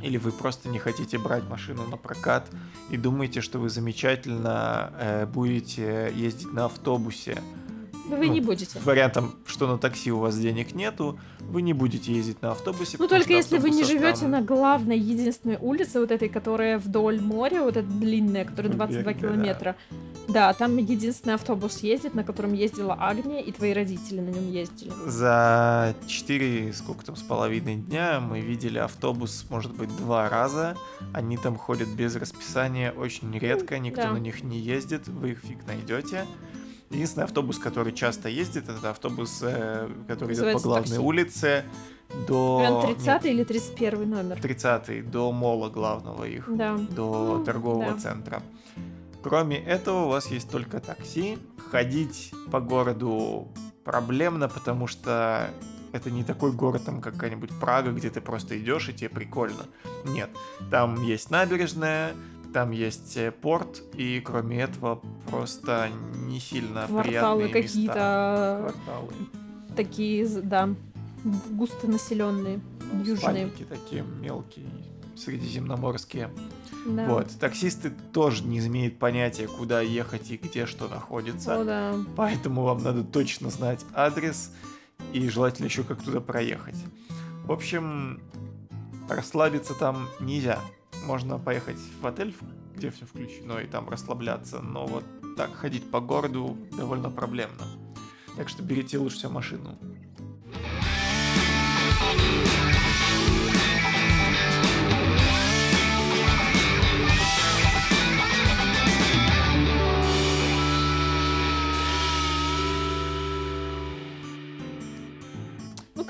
или 0.03 0.19
вы 0.19 0.33
просто 0.33 0.69
не 0.69 0.79
хотите 0.79 1.17
брать 1.17 1.45
машину 1.49 1.89
на 1.89 1.97
прокат 1.97 2.47
и 2.91 2.99
думаете, 2.99 3.41
что 3.41 3.59
вы 3.59 3.71
замечательно 3.71 4.93
э, 4.99 5.27
будете 5.27 6.13
ездить 6.15 6.53
на 6.53 6.67
автобусе, 6.67 7.39
Вы 8.11 8.27
Ну, 8.27 8.33
не 8.35 8.41
будете. 8.43 8.79
вариантом, 8.81 9.35
что 9.47 9.67
на 9.67 9.79
такси 9.79 10.13
у 10.13 10.19
вас 10.19 10.37
денег 10.39 10.75
нету, 10.75 11.19
вы 11.41 11.63
не 11.63 11.73
будете 11.73 12.13
ездить 12.13 12.43
на 12.43 12.51
автобусе. 12.51 12.99
Ну, 12.99 13.09
только 13.09 13.33
если 13.33 13.57
вы 13.57 13.71
не 13.71 13.85
живете 13.85 14.23
там- 14.23 14.33
на 14.33 14.43
главной, 14.43 14.99
единственной 14.99 15.57
улице, 15.57 16.01
вот 16.01 16.11
этой, 16.11 16.29
которая 16.29 16.79
вдоль 16.79 17.19
моря, 17.21 17.63
вот 17.63 17.79
эта 17.79 17.89
длинная, 17.89 18.45
которая 18.45 18.71
Вдоль 18.73 18.89
22 18.89 19.13
берега, 19.15 19.21
километра. 19.29 19.77
Да, 19.91 19.97
там 20.59 20.77
единственный 20.77 21.35
автобус 21.35 21.79
ездит, 21.81 22.15
на 22.15 22.25
котором 22.25 22.53
ездила 22.53 22.95
Агния, 22.95 23.41
и 23.41 23.53
твои 23.53 23.73
родители 23.73 24.21
на 24.21 24.31
нем 24.31 24.51
ездили. 24.51 24.93
За 25.07 25.95
4, 26.07 26.73
сколько 26.73 27.05
там, 27.05 27.17
с 27.17 27.23
половиной 27.23 27.77
дня 27.77 28.21
мы 28.21 28.41
видели 28.41 28.79
автобус, 28.79 29.47
может 29.51 29.75
быть, 29.75 29.95
два 29.97 30.29
раза. 30.29 30.77
Они 31.13 31.37
там 31.37 31.57
ходят 31.57 31.89
без 31.89 32.17
расписания 32.17 32.93
очень 32.93 33.37
редко, 33.39 33.79
никто 33.79 34.03
да. 34.03 34.13
на 34.13 34.19
них 34.19 34.43
не 34.43 34.59
ездит, 34.59 35.09
вы 35.09 35.33
их 35.33 35.41
фиг 35.41 35.67
найдете. 35.67 36.27
Единственный 36.91 37.25
автобус, 37.25 37.59
который 37.59 37.93
часто 37.93 38.29
ездит, 38.29 38.69
это 38.69 38.91
автобус, 38.91 39.41
э, 39.43 39.89
который 40.07 40.35
идет 40.35 40.41
по 40.41 40.45
Называется 40.45 40.69
главной 40.69 40.89
такси. 40.89 41.01
улице 41.01 41.65
до... 42.29 42.59
Наверное, 42.59 42.89
нет, 42.89 42.97
30 42.97 43.25
или 43.25 43.45
31 43.45 44.11
номер. 44.11 44.41
30 44.41 45.11
до 45.11 45.33
мола 45.33 45.71
главного 45.71 46.25
их. 46.25 46.45
Да. 46.55 46.77
до 46.77 47.39
Ну, 47.39 47.45
торгового 47.45 47.93
да. 47.93 47.99
центра. 47.99 48.43
Кроме 49.23 49.59
этого, 49.59 50.05
у 50.05 50.09
вас 50.09 50.27
есть 50.27 50.51
только 50.51 50.81
такси. 50.81 51.39
Ходить 51.71 52.33
по 52.51 52.61
городу 52.61 53.49
проблемно, 53.85 54.49
потому 54.49 54.87
что 54.87 55.51
это 55.93 56.11
не 56.11 56.25
такой 56.25 56.53
город, 56.53 56.83
там 56.85 57.01
какая-нибудь 57.01 57.51
Прага, 57.61 57.93
где 57.93 58.11
ты 58.11 58.21
просто 58.21 58.59
идешь 58.59 58.89
и 58.89 58.95
тебе 58.95 59.09
прикольно. 59.09 59.65
Нет, 60.05 60.31
там 60.71 61.03
есть 61.03 61.31
набережная, 61.31 62.15
там 62.53 62.71
есть 62.71 63.17
э, 63.17 63.31
порт, 63.31 63.83
и 63.95 64.21
кроме 64.21 64.61
этого 64.61 65.01
просто 65.31 65.89
не 66.27 66.41
сильно 66.41 66.87
Кварталы 66.87 67.49
приятные 67.49 67.49
какие-то. 67.49 68.73
Кварталы. 68.85 69.13
такие, 69.77 70.27
да, 70.27 70.71
густонаселенные, 71.51 72.61
южные. 73.05 73.17
Спальники 73.17 73.65
такие 73.65 74.03
мелкие, 74.03 74.67
средиземноморские. 75.17 76.31
Да. 76.87 77.07
Вот. 77.07 77.31
Таксисты 77.39 77.93
тоже 78.13 78.45
не 78.45 78.61
имеют 78.61 78.99
понятия, 78.99 79.47
куда 79.47 79.81
ехать 79.81 80.31
и 80.31 80.37
где 80.37 80.67
что 80.67 80.89
находится. 80.89 81.61
О, 81.61 81.65
да. 81.65 81.95
Поэтому 82.17 82.63
вам 82.63 82.83
надо 82.83 83.05
точно 83.05 83.51
знать 83.51 83.85
адрес 83.95 84.53
и 85.13 85.29
желательно 85.29 85.67
еще 85.67 85.85
как 85.85 86.03
туда 86.03 86.21
проехать. 86.21 86.77
В 87.45 87.53
общем, 87.53 88.21
расслабиться 89.09 89.75
там 89.75 90.09
нельзя. 90.21 90.59
Можно 91.05 91.39
поехать 91.39 91.79
в 92.01 92.07
отель, 92.07 92.35
где 92.75 92.91
все 92.91 93.07
включено, 93.07 93.59
и 93.59 93.67
там 93.67 93.89
расслабляться, 93.89 94.61
но 94.61 94.87
вот 94.87 95.05
так 95.37 95.55
ходить 95.55 95.91
по 95.91 96.01
городу 96.01 96.57
довольно 96.77 97.11
проблемно. 97.11 97.67
Так 98.37 98.49
что 98.49 98.63
берите 98.63 98.99
лучше 98.99 99.17
всего 99.17 99.33
машину. 99.33 99.79
Ну, 99.81 99.93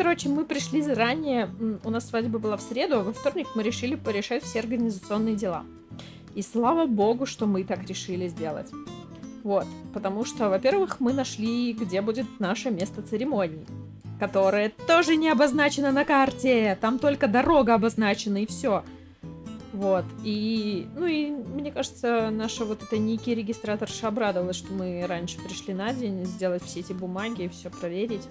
короче, 0.03 0.29
мы 0.29 0.45
пришли 0.45 0.83
заранее. 0.83 1.49
У 1.85 1.91
нас 1.91 2.09
свадьба 2.09 2.41
была 2.41 2.57
в 2.57 2.61
среду, 2.61 2.97
а 2.97 3.03
во 3.05 3.13
вторник 3.13 3.47
мы 3.55 3.63
решили 3.63 3.95
порешать 3.95 4.43
все 4.43 4.59
организационные 4.59 5.37
дела. 5.37 5.65
И 6.35 6.43
слава 6.43 6.87
богу, 6.87 7.25
что 7.25 7.47
мы 7.47 7.63
так 7.63 7.87
решили 7.87 8.27
сделать. 8.27 8.69
Вот, 9.45 9.65
потому 9.95 10.25
что, 10.25 10.49
во-первых, 10.49 10.99
мы 10.99 11.13
нашли, 11.13 11.73
где 11.73 12.01
будет 12.01 12.27
наше 12.41 12.71
место 12.71 13.01
церемонии, 13.03 13.65
которое 14.19 14.73
тоже 14.89 15.15
не 15.15 15.29
обозначено 15.29 15.93
на 15.93 16.05
карте. 16.05 16.77
Там 16.81 16.99
только 16.99 17.29
дорога 17.29 17.75
обозначена 17.75 18.39
и 18.39 18.47
все. 18.47 18.83
Вот, 19.73 20.05
и, 20.25 20.89
ну 20.97 21.07
и, 21.07 21.31
мне 21.31 21.71
кажется, 21.71 22.31
наша 22.33 22.65
вот 22.65 22.83
эта 22.83 22.99
Ники 22.99 23.31
регистраторша 23.31 24.09
обрадовалась, 24.09 24.57
что 24.57 24.73
мы 24.73 25.07
раньше 25.07 25.39
пришли 25.39 25.75
на 25.75 25.95
день, 25.95 26.25
сделать 26.25 26.65
все 26.65 26.81
эти 26.81 26.93
бумаги 26.93 27.45
и 27.45 27.49
все 27.49 27.71
проверить. 27.71 28.27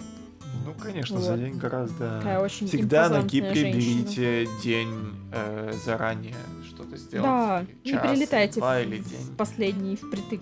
Ну, 0.64 0.74
конечно, 0.74 1.18
за 1.20 1.32
Вот. 1.32 1.40
день 1.40 1.56
гораздо... 1.58 2.18
Такая 2.18 2.40
очень 2.40 2.66
Всегда 2.68 3.08
на 3.08 3.22
Кипре 3.26 3.54
женщина. 3.54 3.72
берите 4.04 4.48
день 4.62 5.14
э, 5.32 5.72
заранее 5.84 6.36
что-то 6.68 6.96
сделать. 6.96 7.24
Да, 7.26 7.60
или 7.62 7.76
не 7.84 7.92
час, 7.92 8.10
прилетайте 8.10 8.60
два 8.60 8.78
в, 8.78 8.82
или 8.82 9.00
в 9.00 9.08
день. 9.08 9.36
последний 9.36 9.96
впритык. 9.96 10.40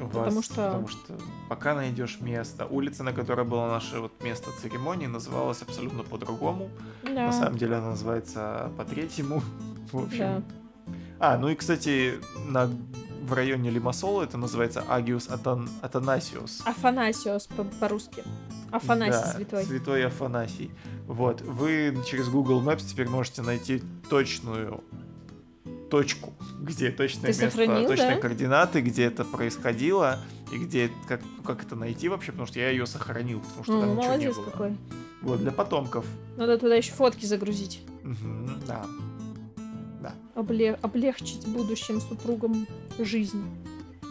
У 0.00 0.06
потому 0.08 0.36
вас- 0.36 0.44
что- 0.44 0.54
Потому 0.66 0.88
что 0.88 1.14
пока 1.48 1.74
найдешь 1.74 2.18
место. 2.20 2.66
Улица, 2.66 3.04
на 3.04 3.12
которой 3.12 3.44
было 3.46 3.68
наше 3.68 4.00
вот 4.00 4.12
место 4.22 4.50
церемонии, 4.60 5.06
называлась 5.06 5.62
абсолютно 5.62 6.02
по-другому. 6.02 6.68
Да, 7.02 7.26
На 7.26 7.32
самом 7.32 7.56
деле 7.58 7.76
она 7.76 7.90
называется 7.90 8.70
по-третьему. 8.76 9.42
В 9.92 9.98
общем. 10.04 10.18
да. 10.18 10.42
А, 11.20 11.38
ну 11.38 11.48
и, 11.48 11.54
кстати, 11.54 12.14
на... 12.48 12.68
в 13.24 13.32
районе 13.32 13.70
Лимассола 13.70 14.22
это 14.22 14.36
называется 14.38 14.82
Агиус 14.88 15.28
Атан... 15.28 15.68
Атанасиус. 15.82 16.62
Афанасиос 16.64 17.46
по- 17.46 17.64
по-русски. 17.64 18.22
Афанасий 18.70 19.12
Да, 19.12 19.32
святой. 19.32 19.64
Святой 19.64 20.06
Афанасий. 20.06 20.70
Вот, 21.06 21.40
вы 21.42 21.96
через 22.06 22.28
Google 22.28 22.62
Maps 22.62 22.84
теперь 22.86 23.08
можете 23.08 23.42
найти 23.42 23.82
точную 24.10 24.82
точку, 25.90 26.32
где 26.60 26.90
точное 26.90 27.32
Ты 27.32 27.42
место, 27.42 27.50
сохранил, 27.58 27.88
точные 27.88 28.14
да? 28.16 28.20
координаты, 28.20 28.80
где 28.80 29.04
это 29.04 29.24
происходило 29.24 30.18
и 30.52 30.58
где 30.58 30.90
как, 31.08 31.20
как 31.44 31.62
это 31.64 31.76
найти 31.76 32.08
вообще, 32.08 32.32
потому 32.32 32.46
что 32.46 32.58
я 32.58 32.70
ее 32.70 32.86
сохранил, 32.86 33.40
потому 33.40 33.64
что 33.64 33.72
Ну, 33.74 33.80
там 33.80 33.90
ничего 33.90 34.02
не 34.02 34.08
молодец 34.08 34.36
было. 34.36 34.44
какой. 34.46 34.76
Вот 35.22 35.40
для 35.40 35.52
потомков. 35.52 36.04
Надо 36.36 36.58
туда 36.58 36.74
еще 36.74 36.92
фотки 36.92 37.24
загрузить. 37.26 37.82
Мгм, 38.02 38.60
да. 38.66 38.84
Обле- 40.34 40.78
облегчить 40.82 41.46
будущим 41.46 42.00
супругам 42.00 42.66
жизнь. 42.98 43.42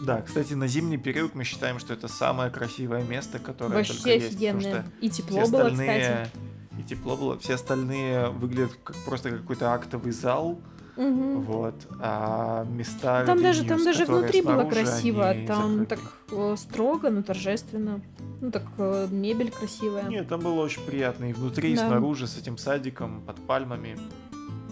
Да, 0.04 0.22
кстати, 0.22 0.54
на 0.54 0.66
зимний 0.66 0.98
период 0.98 1.34
мы 1.34 1.44
считаем, 1.44 1.78
что 1.78 1.94
это 1.94 2.08
самое 2.08 2.50
красивое 2.50 3.02
место, 3.04 3.38
которое 3.38 3.84
только 3.84 3.92
Вообще 3.92 4.14
есть, 4.14 4.34
потому 4.38 4.58
офигенное. 4.58 4.86
И 5.00 5.10
все 5.10 5.22
тепло 5.22 5.40
было, 5.46 5.60
остальные 5.66 6.00
кстати. 6.00 6.30
и 6.78 6.82
тепло 6.82 7.16
было, 7.16 7.38
все 7.38 7.54
остальные 7.54 8.28
выглядят 8.30 8.72
как 8.82 8.96
просто 9.04 9.30
какой-то 9.30 9.72
актовый 9.72 10.12
зал, 10.12 10.58
Мгм. 10.96 11.40
Вот. 11.42 11.74
А 12.00 12.64
места 12.66 13.24
Там 13.26 13.42
даже, 13.42 13.64
там 13.64 13.82
даже 13.82 14.04
внутри 14.04 14.42
было 14.42 14.62
красиво, 14.62 15.34
там 15.44 15.78
закрыты. 15.80 15.86
так 15.96 16.00
э, 16.30 16.54
строго, 16.56 17.10
но 17.10 17.22
торжественно. 17.22 18.00
Ну 18.40 18.52
так 18.52 18.62
э, 18.78 19.08
мебель 19.10 19.50
красивая. 19.50 20.04
Нет, 20.04 20.28
там 20.28 20.38
было 20.38 20.62
очень 20.62 20.82
приятно. 20.82 21.24
И 21.30 21.32
внутри, 21.32 21.72
и 21.72 21.76
Да. 21.76 21.88
снаружи, 21.88 22.28
с 22.28 22.38
этим 22.38 22.56
садиком, 22.58 23.22
под 23.22 23.36
пальмами. 23.44 23.98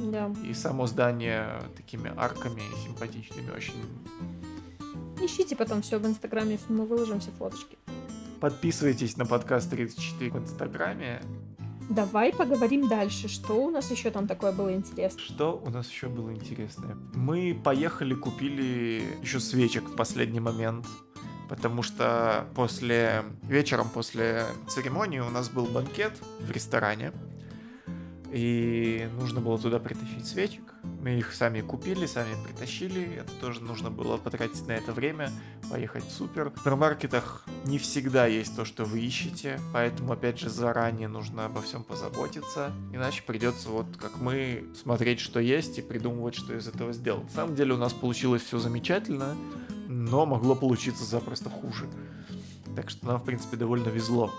Да. 0.02 0.32
И 0.44 0.52
само 0.52 0.86
здание 0.86 1.62
такими 1.76 2.12
арками 2.16 2.62
симпатичными 2.84 3.50
очень. 3.50 3.74
Ищите 5.22 5.54
потом 5.54 5.82
все 5.82 5.98
в 5.98 6.06
инстаграме, 6.06 6.58
мы 6.68 6.84
выложим 6.84 7.20
все 7.20 7.30
фоточки. 7.30 7.78
Подписывайтесь 8.40 9.16
на 9.16 9.24
подкаст 9.24 9.70
34 9.70 10.30
в 10.30 10.38
инстаграме. 10.38 11.22
Давай 11.88 12.32
поговорим 12.32 12.88
дальше. 12.88 13.28
Что 13.28 13.54
у 13.54 13.70
нас 13.70 13.90
еще 13.90 14.10
там 14.10 14.26
такое 14.26 14.50
было 14.50 14.74
интересно? 14.74 15.20
Что 15.20 15.62
у 15.64 15.70
нас 15.70 15.88
еще 15.88 16.08
было 16.08 16.32
интересное? 16.32 16.96
Мы 17.14 17.60
поехали, 17.62 18.14
купили 18.14 19.04
еще 19.22 19.38
свечек 19.38 19.88
в 19.90 19.94
последний 19.94 20.40
момент. 20.40 20.86
Потому 21.48 21.82
что 21.82 22.46
после 22.54 23.24
вечером 23.42 23.90
после 23.90 24.46
церемонии 24.68 25.20
у 25.20 25.28
нас 25.28 25.50
был 25.50 25.66
банкет 25.66 26.12
в 26.40 26.50
ресторане. 26.50 27.12
И 28.32 29.10
нужно 29.20 29.42
было 29.42 29.58
туда 29.58 29.78
притащить 29.78 30.26
свечек. 30.26 30.62
Мы 31.02 31.18
их 31.18 31.34
сами 31.34 31.60
купили, 31.60 32.06
сами 32.06 32.34
притащили. 32.42 33.16
Это 33.16 33.30
тоже 33.40 33.60
нужно 33.60 33.90
было 33.90 34.16
потратить 34.16 34.66
на 34.66 34.72
это 34.72 34.92
время, 34.92 35.30
поехать 35.70 36.04
в 36.06 36.10
супер. 36.10 36.48
В 36.48 36.56
супермаркетах 36.56 37.44
не 37.66 37.78
всегда 37.78 38.26
есть 38.26 38.56
то, 38.56 38.64
что 38.64 38.86
вы 38.86 39.00
ищете, 39.00 39.60
поэтому, 39.74 40.14
опять 40.14 40.38
же, 40.38 40.48
заранее 40.48 41.08
нужно 41.08 41.44
обо 41.44 41.60
всем 41.60 41.84
позаботиться. 41.84 42.72
Иначе 42.90 43.22
придется, 43.22 43.68
вот 43.68 43.86
как 43.98 44.16
мы, 44.18 44.64
смотреть, 44.80 45.20
что 45.20 45.38
есть, 45.38 45.78
и 45.78 45.82
придумывать, 45.82 46.34
что 46.34 46.56
из 46.56 46.66
этого 46.66 46.94
сделать. 46.94 47.24
На 47.24 47.30
самом 47.30 47.54
деле 47.54 47.74
у 47.74 47.78
нас 47.78 47.92
получилось 47.92 48.42
все 48.42 48.58
замечательно, 48.58 49.36
но 49.88 50.24
могло 50.24 50.54
получиться 50.54 51.04
запросто 51.04 51.50
хуже. 51.50 51.86
Так 52.74 52.88
что 52.88 53.06
нам, 53.06 53.18
в 53.18 53.24
принципе, 53.24 53.58
довольно 53.58 53.90
везло. 53.90 54.32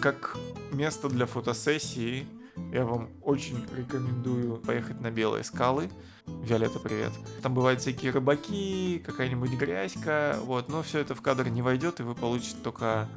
Как 0.00 0.36
место 0.70 1.08
для 1.08 1.26
фотосессии 1.26 2.24
я 2.72 2.84
вам 2.84 3.10
очень 3.22 3.64
рекомендую 3.76 4.56
поехать 4.58 5.00
на 5.00 5.10
Белые 5.10 5.44
скалы. 5.44 5.90
Виолетта, 6.26 6.78
привет. 6.78 7.12
Там 7.42 7.54
бывают 7.54 7.80
всякие 7.80 8.12
рыбаки, 8.12 9.02
какая-нибудь 9.04 9.52
грязька, 9.52 10.36
вот, 10.44 10.68
но 10.68 10.82
все 10.82 11.00
это 11.00 11.14
в 11.14 11.22
кадр 11.22 11.48
не 11.48 11.62
войдет, 11.62 12.00
и 12.00 12.04
вы 12.04 12.14
получите 12.14 12.56
только 12.62 13.08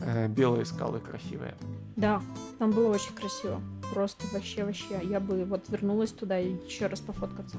э, 0.00 0.28
белые 0.28 0.64
скалы 0.64 1.00
красивые. 1.00 1.56
Да, 1.96 2.22
там 2.58 2.70
было 2.70 2.92
очень 2.92 3.14
красиво. 3.14 3.60
Просто 3.92 4.26
вообще-вообще. 4.32 5.00
Я 5.02 5.20
бы 5.20 5.44
вот 5.44 5.68
вернулась 5.68 6.12
туда 6.12 6.40
и 6.40 6.54
еще 6.64 6.86
раз 6.86 7.00
пофоткаться. 7.00 7.58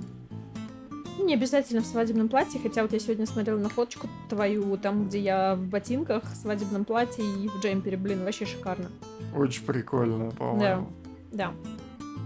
Ну, 1.18 1.26
Не 1.26 1.36
обязательно 1.36 1.82
в 1.82 1.86
свадебном 1.86 2.28
платье, 2.30 2.60
хотя 2.62 2.82
вот 2.82 2.92
я 2.94 3.00
сегодня 3.00 3.26
смотрела 3.26 3.60
на 3.60 3.70
фоточку 3.70 4.08
твою, 4.30 4.78
там, 4.78 5.08
где 5.08 5.20
я 5.20 5.56
в 5.56 5.62
ботинках, 5.68 6.24
в 6.24 6.36
свадебном 6.36 6.86
платье 6.86 7.24
и 7.24 7.48
в 7.48 7.60
джемпере. 7.62 7.98
Блин, 7.98 8.24
вообще 8.24 8.46
шикарно. 8.46 8.90
Очень 9.36 9.66
прикольно, 9.66 10.32
по-моему. 10.32 10.92
Да. 11.32 11.54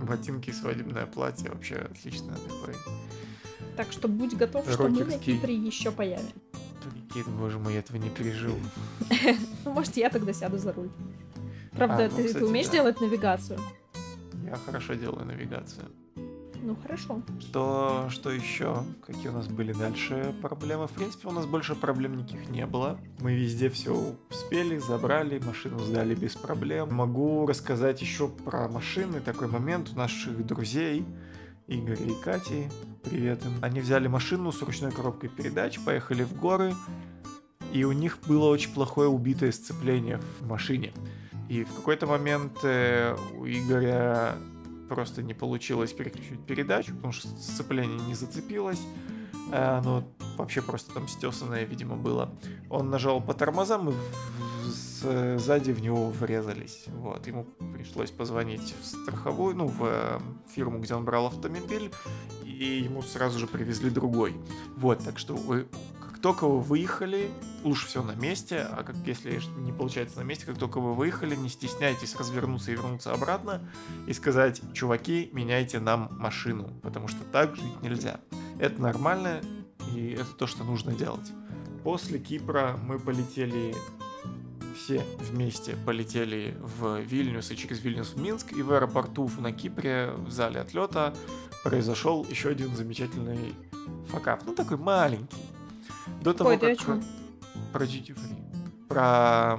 Ботинки, 0.03 0.51
свадебное 0.51 1.05
платье, 1.05 1.49
вообще 1.49 1.75
отлично 1.75 2.33
такой. 2.35 2.75
Так 3.75 3.91
что 3.91 4.07
будь 4.07 4.35
готов, 4.35 4.69
что 4.71 4.83
мы 4.83 4.89
на 4.89 4.99
Рокерский. 5.05 5.35
Кипре 5.35 5.55
еще 5.55 5.91
появим. 5.91 6.25
Прикинь, 6.83 7.31
боже 7.33 7.59
мой, 7.59 7.73
я 7.73 7.79
этого 7.79 7.97
не 7.97 8.09
пережил. 8.09 8.55
Ну, 9.65 9.73
может, 9.73 9.97
я 9.97 10.09
тогда 10.09 10.31
сяду 10.33 10.57
за 10.57 10.71
руль. 10.71 10.89
Правда, 11.73 12.05
А, 12.05 12.09
ну, 12.09 12.15
ты, 12.15 12.27
кстати, 12.27 12.43
умеешь 12.43 12.67
да. 12.67 12.73
делать 12.73 13.01
навигацию? 13.01 13.59
Я 14.45 14.55
хорошо 14.65 14.93
делаю 14.93 15.25
навигацию. 15.25 15.85
Ну, 16.61 16.75
хорошо. 16.75 17.21
Что, 17.39 18.07
что 18.09 18.31
еще? 18.31 18.83
Какие 19.05 19.29
у 19.29 19.33
нас 19.33 19.47
были 19.47 19.73
дальше 19.73 20.33
проблемы? 20.41 20.87
В 20.87 20.91
принципе, 20.91 21.27
у 21.27 21.31
нас 21.31 21.45
больше 21.45 21.75
проблем 21.75 22.17
никаких 22.17 22.49
не 22.49 22.65
было. 22.65 22.99
Мы 23.19 23.35
везде 23.35 23.69
все 23.69 24.15
успели, 24.29 24.77
забрали, 24.77 25.39
машину 25.39 25.79
сдали 25.79 26.15
без 26.15 26.35
проблем. 26.35 26.93
Могу 26.93 27.45
рассказать 27.45 28.01
еще 28.01 28.27
про 28.27 28.67
машины. 28.67 29.19
Такой 29.19 29.47
момент 29.47 29.91
у 29.93 29.97
наших 29.97 30.45
друзей, 30.45 31.05
Игоря 31.67 32.03
и 32.03 32.21
Кати. 32.21 32.69
Привет 33.03 33.43
им. 33.45 33.51
Они 33.61 33.79
взяли 33.79 34.07
машину 34.07 34.51
с 34.51 34.61
ручной 34.61 34.91
коробкой 34.91 35.29
передач, 35.29 35.79
поехали 35.83 36.23
в 36.23 36.33
горы. 36.33 36.73
И 37.73 37.83
у 37.83 37.91
них 37.91 38.19
было 38.27 38.49
очень 38.49 38.73
плохое 38.73 39.09
убитое 39.09 39.51
сцепление 39.51 40.19
в 40.39 40.47
машине. 40.47 40.93
И 41.49 41.63
в 41.63 41.73
какой-то 41.75 42.07
момент 42.07 42.57
э, 42.63 43.15
у 43.37 43.45
Игоря 43.45 44.35
просто 44.87 45.23
не 45.23 45.33
получилось 45.33 45.93
переключить 45.93 46.45
передачу, 46.45 46.95
потому 46.95 47.13
что 47.13 47.27
сцепление 47.27 47.99
не 48.07 48.15
зацепилось. 48.15 48.81
Э, 49.51 49.77
оно 49.79 50.03
вообще 50.37 50.61
просто 50.61 50.93
там 50.93 51.07
стесанное, 51.07 51.63
видимо, 51.63 51.95
было. 51.95 52.33
Он 52.69 52.89
нажал 52.89 53.21
по 53.21 53.33
тормозам 53.33 53.89
и 53.89 53.93
сзади 55.37 55.71
в 55.71 55.81
него 55.81 56.09
врезались. 56.09 56.85
Вот, 56.87 57.27
ему 57.27 57.45
пришлось 57.73 58.11
позвонить 58.11 58.75
в 58.81 58.85
страховую, 58.85 59.55
ну, 59.55 59.67
в 59.67 59.83
э, 59.83 60.19
фирму, 60.53 60.79
где 60.79 60.95
он 60.95 61.05
брал 61.05 61.27
автомобиль, 61.27 61.91
и 62.43 62.81
ему 62.85 63.01
сразу 63.01 63.39
же 63.39 63.47
привезли 63.47 63.89
другой. 63.89 64.35
Вот, 64.75 65.03
так 65.03 65.19
что 65.19 65.35
вы, 65.35 65.67
как 66.17 66.23
только 66.23 66.47
вы 66.47 66.61
выехали, 66.61 67.29
лучше 67.63 67.85
все 67.85 68.01
на 68.01 68.13
месте, 68.13 68.61
а 68.61 68.83
как 68.83 68.95
если 69.05 69.39
не 69.59 69.71
получается 69.71 70.17
на 70.17 70.23
месте, 70.23 70.47
как 70.47 70.57
только 70.57 70.79
вы 70.79 70.95
выехали, 70.95 71.35
не 71.35 71.47
стесняйтесь 71.47 72.15
развернуться 72.15 72.71
и 72.71 72.73
вернуться 72.73 73.13
обратно 73.13 73.61
и 74.07 74.13
сказать, 74.13 74.59
чуваки, 74.73 75.29
меняйте 75.31 75.79
нам 75.79 76.09
машину, 76.19 76.73
потому 76.81 77.07
что 77.07 77.23
так 77.31 77.55
жить 77.55 77.83
нельзя. 77.83 78.19
Это 78.59 78.81
нормально, 78.81 79.41
и 79.93 80.17
это 80.19 80.33
то, 80.33 80.47
что 80.47 80.63
нужно 80.63 80.93
делать. 80.93 81.31
После 81.83 82.17
Кипра 82.17 82.79
мы 82.83 82.97
полетели 82.97 83.75
все 84.75 85.03
вместе 85.19 85.75
полетели 85.85 86.57
в 86.59 86.99
Вильнюс 87.01 87.51
и 87.51 87.57
через 87.57 87.79
Вильнюс 87.83 88.13
в 88.13 88.19
Минск, 88.19 88.53
и 88.53 88.63
в 88.63 88.71
аэропорту 88.71 89.29
на 89.37 89.51
Кипре 89.51 90.13
в 90.17 90.31
зале 90.31 90.61
отлета 90.61 91.13
произошел 91.63 92.25
еще 92.27 92.49
один 92.49 92.75
замечательный 92.75 93.53
факап. 94.07 94.41
Ну, 94.47 94.55
такой 94.55 94.77
маленький. 94.77 95.56
До 96.27 96.33
того, 96.33 96.49
Ой, 96.49 96.57
как... 96.57 96.77
Про 97.71 97.85
duty 97.85 98.13
free. 98.13 98.87
Про... 98.89 99.57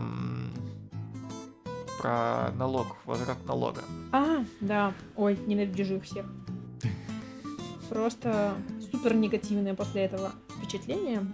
Про 1.99 2.53
налог, 2.59 2.89
возврат 3.07 3.39
налога. 3.47 3.81
А, 4.13 4.45
да. 4.61 4.93
Ой, 5.17 5.39
ненавижу 5.47 5.97
их 5.97 6.05
всех. 6.05 6.27
Просто 7.89 8.53
супер 8.93 9.15
негативное 9.15 9.75
после 9.75 10.03
этого 10.03 10.33
впечатление. 10.59 11.27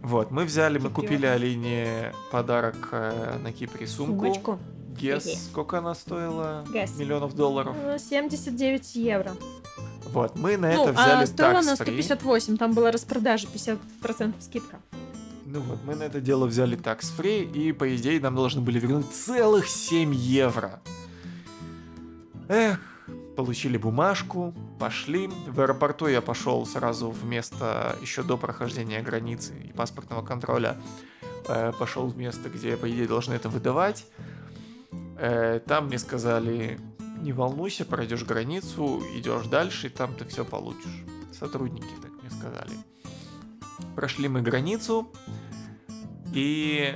Вот, 0.00 0.30
мы 0.30 0.46
взяли, 0.46 0.78
мы 0.78 0.88
купили 0.88 1.26
Алине 1.26 2.14
подарок 2.32 2.88
э, 2.92 3.36
на 3.36 3.52
Кипре 3.52 3.86
сумку. 3.86 4.24
Сумочку. 4.24 4.58
Гес, 4.98 5.50
сколько 5.50 5.76
она 5.76 5.94
стоила? 5.94 6.64
Guess. 6.72 6.98
Миллионов 6.98 7.34
долларов. 7.34 7.76
79 7.98 8.94
евро. 8.94 9.32
Вот, 10.12 10.36
мы 10.36 10.56
на 10.56 10.72
ну, 10.72 10.82
это 10.82 10.92
взяли 10.92 11.22
а 11.22 11.26
стоила 11.26 11.52
tax 11.52 11.60
она 11.60 11.72
free. 11.72 12.02
158, 12.02 12.56
там 12.56 12.72
была 12.72 12.90
распродажа, 12.90 13.46
50% 13.46 14.34
скидка. 14.40 14.80
Ну 15.46 15.60
вот, 15.60 15.78
мы 15.84 15.94
на 15.94 16.04
это 16.04 16.20
дело 16.20 16.46
взяли 16.46 16.76
tax 16.78 17.04
free, 17.16 17.50
и 17.50 17.72
по 17.72 17.94
идее 17.96 18.20
нам 18.20 18.34
должны 18.34 18.60
были 18.60 18.78
вернуть 18.78 19.10
целых 19.12 19.68
7 19.68 20.14
евро. 20.14 20.80
Эх, 22.48 22.80
получили 23.36 23.76
бумажку, 23.76 24.54
пошли. 24.78 25.28
В 25.46 25.60
аэропорту 25.60 26.06
я 26.08 26.20
пошел 26.20 26.66
сразу 26.66 27.10
в 27.10 27.24
место, 27.24 27.96
еще 28.02 28.22
до 28.22 28.36
прохождения 28.36 29.00
границы 29.02 29.54
и 29.62 29.72
паспортного 29.72 30.24
контроля, 30.24 30.76
э, 31.48 31.72
пошел 31.78 32.06
в 32.06 32.16
место, 32.16 32.48
где, 32.48 32.76
по 32.76 32.90
идее, 32.90 33.06
должны 33.06 33.34
это 33.34 33.48
выдавать. 33.48 34.06
Э, 35.18 35.60
там 35.66 35.86
мне 35.86 35.98
сказали, 35.98 36.80
не 37.20 37.32
волнуйся, 37.32 37.84
пройдешь 37.84 38.24
границу, 38.24 39.02
идешь 39.14 39.46
дальше, 39.46 39.88
и 39.88 39.90
там 39.90 40.14
ты 40.14 40.24
все 40.24 40.44
получишь. 40.44 41.04
Сотрудники 41.32 41.94
так 42.02 42.10
мне 42.20 42.30
сказали. 42.30 42.72
Прошли 43.94 44.28
мы 44.28 44.42
границу 44.42 45.10
и 46.32 46.94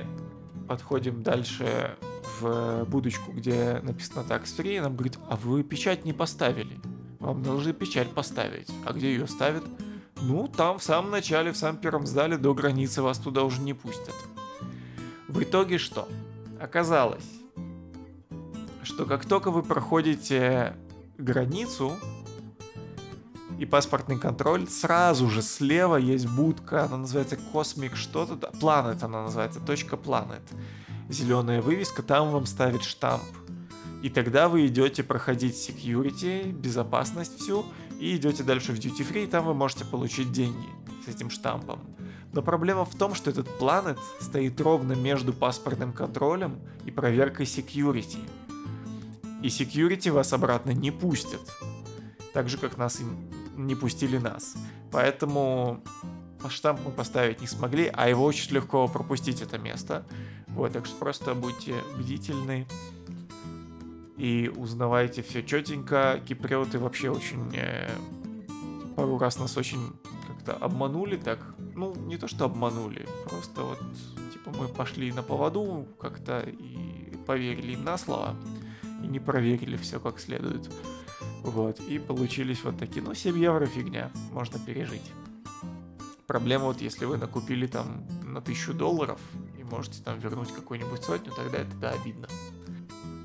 подходим 0.67 1.23
дальше 1.23 1.97
в 2.39 2.85
будочку, 2.85 3.31
где 3.31 3.79
написано 3.83 4.25
tax 4.27 4.45
free, 4.57 4.81
нам 4.81 4.95
говорит, 4.95 5.17
а 5.29 5.35
вы 5.35 5.63
печать 5.63 6.05
не 6.05 6.13
поставили. 6.13 6.79
Вам 7.19 7.43
должны 7.43 7.73
печать 7.73 8.11
поставить. 8.11 8.69
А 8.85 8.93
где 8.93 9.13
ее 9.13 9.27
ставят? 9.27 9.63
Ну, 10.21 10.47
там 10.47 10.79
в 10.79 10.83
самом 10.83 11.11
начале, 11.11 11.51
в 11.51 11.57
самом 11.57 11.77
первом 11.77 12.05
зале 12.05 12.37
до 12.37 12.53
границы 12.53 13.01
вас 13.01 13.17
туда 13.17 13.43
уже 13.43 13.61
не 13.61 13.73
пустят. 13.73 14.15
В 15.27 15.41
итоге 15.41 15.77
что? 15.77 16.07
Оказалось, 16.59 17.25
что 18.85 19.05
как 19.05 19.25
только 19.25 19.51
вы 19.51 19.63
проходите 19.63 20.75
границу 21.17 21.93
и 23.57 23.65
паспортный 23.65 24.19
контроль, 24.19 24.67
сразу 24.67 25.29
же 25.29 25.41
слева 25.41 25.95
есть 25.95 26.27
будка, 26.27 26.85
она 26.85 26.97
называется 26.97 27.37
Cosmic 27.53 27.95
что-то, 27.95 28.35
Planet 28.59 29.03
она 29.03 29.23
называется, 29.23 29.59
точка 29.59 29.95
Planet. 29.95 30.41
Зеленая 31.09 31.61
вывеска, 31.61 32.03
там 32.03 32.31
вам 32.31 32.45
ставит 32.45 32.83
штамп. 32.83 33.23
И 34.01 34.09
тогда 34.09 34.49
вы 34.49 34.67
идете 34.67 35.03
проходить 35.03 35.55
security, 35.55 36.51
безопасность 36.51 37.39
всю, 37.39 37.65
и 37.99 38.15
идете 38.15 38.43
дальше 38.43 38.71
в 38.71 38.75
duty 38.75 39.09
free, 39.09 39.23
и 39.23 39.27
там 39.27 39.45
вы 39.45 39.53
можете 39.53 39.85
получить 39.85 40.31
деньги 40.31 40.67
с 41.05 41.07
этим 41.07 41.29
штампом. 41.29 41.79
Но 42.33 42.41
проблема 42.41 42.83
в 42.85 42.93
том, 42.95 43.15
что 43.15 43.29
этот 43.29 43.47
Planet 43.59 43.97
стоит 44.19 44.59
ровно 44.59 44.93
между 44.93 45.31
паспортным 45.31 45.93
контролем 45.93 46.59
и 46.85 46.91
проверкой 46.91 47.45
security 47.45 48.19
и 49.45 49.47
security 49.47 50.11
вас 50.11 50.33
обратно 50.33 50.71
не 50.71 50.89
пустят. 50.89 51.39
Так 52.33 52.49
же, 52.49 52.57
как 52.57 52.77
нас 52.77 52.99
не 53.55 53.75
пустили 53.75 54.17
нас. 54.17 54.55
Поэтому 54.91 55.83
штамп 56.49 56.79
мы 56.83 56.91
поставить 56.91 57.41
не 57.41 57.47
смогли, 57.47 57.91
а 57.93 58.09
его 58.09 58.25
очень 58.25 58.55
легко 58.55 58.87
пропустить 58.87 59.43
это 59.43 59.59
место. 59.59 60.03
Вот, 60.47 60.73
так 60.73 60.87
что 60.87 60.95
просто 60.95 61.35
будьте 61.35 61.75
бдительны 61.95 62.65
и 64.17 64.51
узнавайте 64.55 65.21
все 65.21 65.43
четенько. 65.43 66.19
Киприоты 66.27 66.79
вообще 66.79 67.11
очень... 67.11 67.51
Э, 67.53 67.87
пару 68.95 69.19
раз 69.19 69.37
нас 69.37 69.57
очень 69.57 69.93
как-то 70.27 70.53
обманули 70.53 71.17
так. 71.17 71.39
Ну, 71.75 71.93
не 71.93 72.17
то, 72.17 72.27
что 72.27 72.45
обманули, 72.45 73.07
просто 73.29 73.61
вот, 73.61 73.79
типа, 74.33 74.51
мы 74.57 74.67
пошли 74.69 75.11
на 75.11 75.21
поводу 75.21 75.85
как-то 75.99 76.39
и 76.39 77.15
поверили 77.27 77.73
им 77.73 77.83
на 77.83 77.97
слово 77.97 78.35
и 79.03 79.07
не 79.07 79.19
проверили 79.19 79.77
все 79.77 79.99
как 79.99 80.19
следует. 80.19 80.69
Вот, 81.41 81.79
и 81.79 81.99
получились 81.99 82.63
вот 82.63 82.77
такие, 82.77 83.03
ну, 83.03 83.13
7 83.13 83.37
евро 83.37 83.65
фигня, 83.65 84.11
можно 84.31 84.59
пережить. 84.59 85.11
Проблема 86.27 86.65
вот, 86.65 86.81
если 86.81 87.05
вы 87.05 87.17
накупили 87.17 87.67
там 87.67 88.07
на 88.23 88.39
1000 88.39 88.73
долларов 88.73 89.19
и 89.59 89.63
можете 89.63 90.01
там 90.03 90.19
вернуть 90.19 90.51
какую-нибудь 90.51 91.03
сотню, 91.03 91.31
тогда 91.35 91.59
это, 91.59 91.75
да, 91.79 91.91
обидно. 91.91 92.27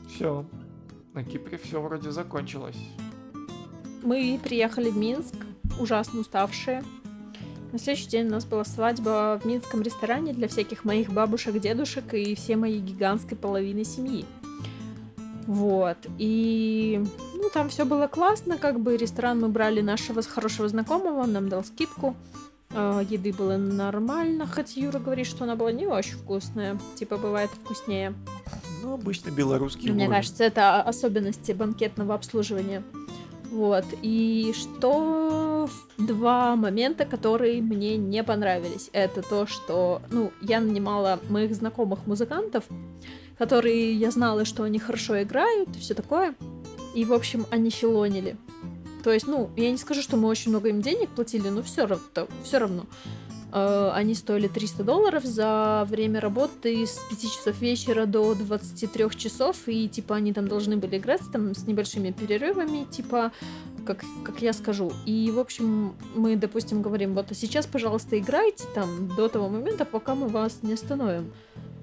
Все, 0.09 0.45
на 1.15 1.25
Кипре 1.25 1.57
все 1.59 1.81
вроде 1.81 2.11
закончилось. 2.11 2.77
Мы 4.03 4.39
приехали 4.43 4.91
в 4.91 4.97
Минск, 4.97 5.35
ужасно 5.79 6.21
уставшие. 6.21 6.85
На 7.73 7.79
следующий 7.79 8.09
день 8.09 8.27
у 8.27 8.31
нас 8.31 8.45
была 8.45 8.65
свадьба 8.65 9.41
в 9.43 9.47
минском 9.47 9.83
ресторане 9.83 10.33
для 10.33 10.49
всяких 10.49 10.85
моих 10.85 11.11
бабушек, 11.11 11.59
дедушек 11.59 12.15
и 12.15 12.35
всей 12.35 12.57
моей 12.57 12.81
гигантской 12.81 13.39
половины 13.39 13.85
семьи. 13.85 14.27
Вот. 15.51 15.97
И 16.17 17.05
ну, 17.35 17.51
там 17.53 17.71
все 17.71 17.85
было 17.85 18.07
классно, 18.07 18.57
как 18.57 18.79
бы 18.79 18.97
ресторан 18.97 19.41
мы 19.41 19.49
брали 19.49 19.81
нашего 19.81 20.23
хорошего 20.23 20.69
знакомого, 20.69 21.23
он 21.23 21.33
нам 21.33 21.49
дал 21.49 21.65
скидку. 21.65 22.15
Э, 22.71 23.03
еды 23.11 23.33
было 23.33 23.57
нормально, 23.57 24.47
хоть 24.47 24.77
Юра 24.77 25.01
говорит, 25.01 25.27
что 25.27 25.43
она 25.43 25.57
была 25.57 25.73
не 25.73 25.89
очень 25.89 26.19
вкусная. 26.19 26.79
Типа 26.95 27.17
бывает 27.17 27.51
вкуснее. 27.51 28.15
Ну, 28.85 28.95
обычно 28.95 29.31
белорусский 29.31 29.91
Мне 29.91 30.07
кажется, 30.07 30.45
это 30.45 30.83
особенности 30.83 31.51
банкетного 31.51 32.15
обслуживания. 32.15 32.85
Вот. 33.51 33.87
И 34.03 34.55
что 34.57 35.69
два 35.99 36.55
момента, 36.55 37.07
которые 37.07 37.61
мне 37.61 37.97
не 37.97 38.23
понравились. 38.23 38.89
Это 38.93 39.23
то, 39.23 39.49
что, 39.49 40.01
ну, 40.13 40.31
я 40.41 40.61
нанимала 40.61 41.19
моих 41.29 41.53
знакомых 41.57 42.07
музыкантов, 42.07 42.63
которые 43.41 43.95
я 43.95 44.11
знала, 44.11 44.45
что 44.45 44.65
они 44.65 44.79
хорошо 44.79 45.23
играют 45.23 45.71
и 45.75 45.81
все 45.81 45.95
такое. 45.95 46.35
И, 46.95 47.07
в 47.07 47.13
общем, 47.15 47.47
они 47.51 47.71
филонили. 47.71 48.37
То 49.03 49.11
есть, 49.11 49.27
ну, 49.27 49.49
я 49.57 49.71
не 49.71 49.79
скажу, 49.79 50.03
что 50.03 50.19
мы 50.19 50.29
очень 50.29 50.51
много 50.51 50.69
им 50.69 50.83
денег 50.83 51.09
платили, 51.09 51.49
но 51.49 51.63
все 51.63 51.87
равно, 51.87 52.29
все 52.45 52.59
равно. 52.59 52.85
Э, 53.51 53.93
они 53.95 54.15
стоили 54.15 54.47
300 54.47 54.85
долларов 54.85 55.25
за 55.25 55.87
время 55.89 56.21
работы 56.21 56.87
с 56.87 56.99
5 57.09 57.23
часов 57.23 57.61
вечера 57.63 58.05
до 58.05 58.35
23 58.35 59.09
часов, 59.17 59.57
и, 59.69 59.89
типа, 59.89 60.17
они 60.17 60.35
там 60.35 60.47
должны 60.47 60.77
были 60.77 60.99
играть 60.99 61.23
там 61.33 61.55
с 61.55 61.67
небольшими 61.67 62.11
перерывами, 62.11 62.85
типа, 62.91 63.33
как, 63.87 64.05
как 64.23 64.43
я 64.43 64.53
скажу. 64.53 64.93
И, 65.07 65.31
в 65.31 65.39
общем, 65.39 65.95
мы, 66.15 66.37
допустим, 66.37 66.83
говорим, 66.83 67.15
вот, 67.15 67.31
а 67.31 67.35
сейчас, 67.35 67.67
пожалуйста, 67.67 68.19
играйте 68.19 68.65
там 68.75 69.09
до 69.17 69.31
того 69.31 69.49
момента, 69.49 69.87
пока 69.87 70.15
мы 70.15 70.29
вас 70.29 70.59
не 70.61 70.75
остановим. 70.75 71.33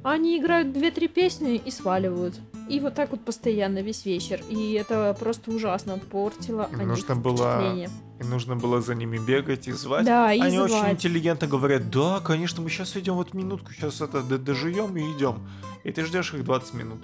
Они 0.10 0.38
играют 0.38 0.70
2-3 0.70 1.08
песни 1.10 1.62
и 1.66 1.70
сваливают. 1.70 2.40
И 2.70 2.80
вот 2.80 2.96
так 2.96 3.12
вот 3.12 3.26
постоянно 3.26 3.80
весь 3.82 4.06
вечер. 4.06 4.42
И 4.50 4.74
это 4.74 5.16
просто 5.20 5.52
ужасно 5.52 5.98
портило 5.98 6.70
Им 6.72 6.88
нужно 6.88 7.16
было, 7.16 7.76
и 8.20 8.24
нужно 8.24 8.56
было 8.56 8.82
за 8.82 8.96
ними 8.96 9.18
бегать 9.18 9.68
и 9.68 9.74
звать. 9.74 10.06
Да, 10.06 10.32
и 10.34 10.40
Они 10.40 10.58
звать. 10.58 10.72
очень 10.72 10.92
интеллигентно 10.92 11.48
говорят, 11.48 11.90
да, 11.90 12.20
конечно, 12.22 12.62
мы 12.62 12.70
сейчас 12.70 12.96
идем 12.96 13.16
вот 13.16 13.34
минутку, 13.34 13.74
сейчас 13.74 14.02
это 14.02 14.22
д- 14.22 14.38
дожуем 14.38 14.96
и 14.98 15.02
идем. 15.18 15.48
И 15.84 15.92
ты 15.92 16.06
ждешь 16.06 16.34
их 16.34 16.44
20 16.44 16.74
минут. 16.74 17.00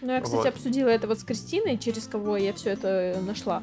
Ну, 0.00 0.10
я, 0.12 0.20
кстати, 0.20 0.36
Вот. 0.38 0.46
обсудила 0.46 0.88
это 0.88 1.06
вот 1.06 1.20
с 1.20 1.24
Кристиной, 1.24 1.78
через 1.78 2.08
кого 2.08 2.36
я 2.36 2.52
все 2.52 2.70
это 2.70 3.20
нашла. 3.24 3.62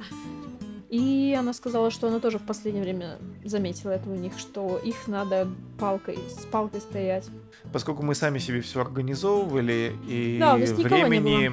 И 0.89 1.35
она 1.37 1.53
сказала, 1.53 1.91
что 1.91 2.07
она 2.07 2.19
тоже 2.19 2.39
в 2.39 2.43
последнее 2.43 2.83
время 2.83 3.19
заметила 3.43 3.91
это 3.91 4.09
у 4.09 4.15
них, 4.15 4.39
что 4.39 4.77
их 4.77 5.07
надо 5.07 5.47
палкой, 5.77 6.17
с 6.29 6.45
палкой 6.45 6.81
стоять. 6.81 7.27
Поскольку 7.71 8.03
мы 8.03 8.15
сами 8.15 8.39
себе 8.39 8.61
все 8.61 8.81
организовывали, 8.81 9.93
и 10.07 10.37
Да, 10.39 10.55
времени, 10.55 11.51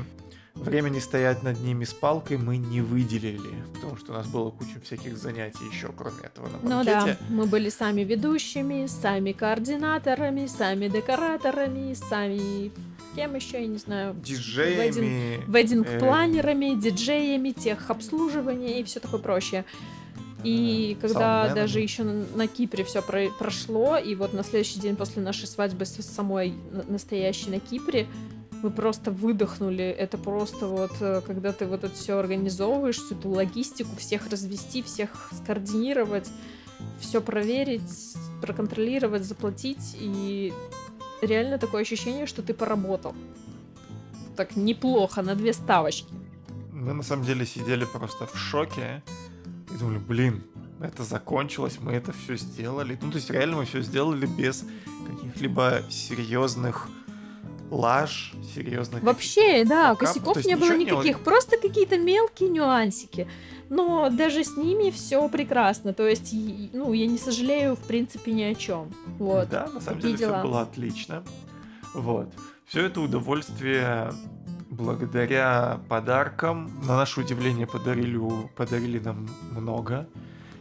времени 0.57 0.99
стоять 0.99 1.43
над 1.43 1.61
ними 1.61 1.85
с 1.85 1.93
палкой 1.93 2.39
мы 2.39 2.57
не 2.57 2.81
выделили, 2.81 3.51
потому 3.75 3.97
что 3.97 4.13
у 4.13 4.15
нас 4.15 4.27
было 4.27 4.51
куча 4.51 4.81
всяких 4.85 5.17
занятий 5.17 5.65
еще, 5.73 5.89
кроме 5.97 6.17
этого, 6.23 6.49
на 6.49 6.59
Ну 6.63 6.85
да, 6.85 7.01
банкете. 7.01 7.19
мы 7.31 7.47
были 7.47 7.69
сами 7.69 8.03
ведущими, 8.03 8.87
сами 8.87 9.33
координаторами, 9.33 10.47
сами 10.47 10.89
декораторами, 10.89 11.95
сами 11.95 12.71
кем 13.15 13.35
еще, 13.35 13.61
я 13.63 13.67
не 13.67 13.79
знаю, 13.79 14.15
Диджеями. 14.15 15.41
веддинг-планерами, 15.49 16.79
диджеями, 16.79 17.53
техобслуживания 17.53 18.81
и 18.81 18.85
все 18.85 19.01
такое 19.01 19.21
прочее. 19.21 19.65
И 20.45 20.97
Да, 21.01 21.09
когда 21.09 21.55
даже 21.55 21.81
еще 21.81 22.03
на, 22.05 22.47
Кипре 22.47 22.85
все 22.85 23.03
прошло, 23.03 23.97
и 23.97 24.15
вот 24.15 24.33
на 24.35 24.45
следующий 24.45 24.79
день 24.81 24.95
после 24.97 25.23
нашей 25.23 25.47
свадьбы 25.49 25.87
с 25.87 25.95
самой 26.03 26.53
на- 26.71 26.83
настоящей 26.85 27.51
на 27.51 27.59
Кипре, 27.59 28.07
мы 28.63 28.71
просто 28.71 29.11
выдохнули. 29.11 29.85
Это 29.85 30.19
просто 30.19 30.67
вот, 30.67 30.93
э, 31.01 31.21
когда 31.27 31.53
ты 31.53 31.67
вот 31.67 31.85
это 31.85 31.95
все 31.95 32.19
организовываешь, 32.19 32.97
всю 32.97 33.15
эту 33.15 33.31
логистику, 33.31 33.97
всех 33.97 34.29
развести, 34.31 34.83
всех 34.83 35.31
скоординировать, 35.33 36.31
все 37.01 37.21
проверить, 37.21 38.17
проконтролировать, 38.41 39.25
заплатить, 39.25 39.97
и 39.99 40.53
реально 41.23 41.59
такое 41.59 41.83
ощущение, 41.83 42.27
что 42.27 42.43
ты 42.43 42.55
поработал. 42.55 43.15
Так 44.37 44.57
неплохо, 44.57 45.23
на 45.23 45.35
две 45.35 45.53
ставочки. 45.53 46.13
Мы 46.73 46.93
на 46.93 47.03
самом 47.03 47.25
деле 47.25 47.47
сидели 47.47 47.85
просто 47.85 48.27
в 48.27 48.37
шоке 48.37 49.03
и 49.73 49.79
думали, 49.79 49.99
блин, 49.99 50.43
это 50.81 51.05
закончилось, 51.05 51.79
мы 51.81 51.93
это 51.93 52.13
все 52.13 52.37
сделали. 52.37 52.99
Ну, 53.01 53.11
то 53.11 53.17
есть 53.17 53.31
реально 53.31 53.57
мы 53.57 53.65
все 53.65 53.81
сделали 53.81 54.27
без 54.27 54.65
каких-либо 55.09 55.83
серьезных 55.89 56.89
лаж, 57.71 58.33
серьезных... 58.55 59.03
Вообще, 59.03 59.65
да, 59.65 59.95
факапов. 59.95 59.99
косяков 59.99 60.45
не 60.45 60.57
было 60.57 60.77
ничего 60.77 60.79
не- 60.79 60.85
никаких, 60.85 61.21
просто 61.21 61.57
какие-то 61.57 61.99
мелкие 61.99 62.49
нюансики. 62.51 63.29
Но 63.69 64.11
даже 64.11 64.45
с 64.45 64.57
ними 64.57 64.91
все 64.91 65.29
прекрасно. 65.29 65.93
То 65.93 66.07
есть, 66.07 66.33
ну, 66.73 66.93
я 66.93 67.07
не 67.07 67.19
сожалею, 67.19 67.75
в 67.75 67.81
принципе, 67.81 68.33
ни 68.33 68.43
о 68.43 68.55
чем. 68.55 68.93
Вот. 69.19 69.49
Да, 69.49 69.69
на 69.73 69.81
самом 69.81 70.01
такие 70.01 70.17
деле 70.17 70.19
дела. 70.19 70.39
все 70.39 70.49
было 70.49 70.61
отлично. 70.63 71.25
Вот. 71.95 72.29
Все 72.67 72.87
это 72.87 73.01
удовольствие 73.01 74.13
благодаря 74.71 75.81
подаркам. 75.89 76.71
На 76.87 76.97
наше 76.97 77.21
удивление 77.21 77.67
подарили, 77.67 78.21
подарили 78.55 78.99
нам 78.99 79.29
много. 79.51 80.09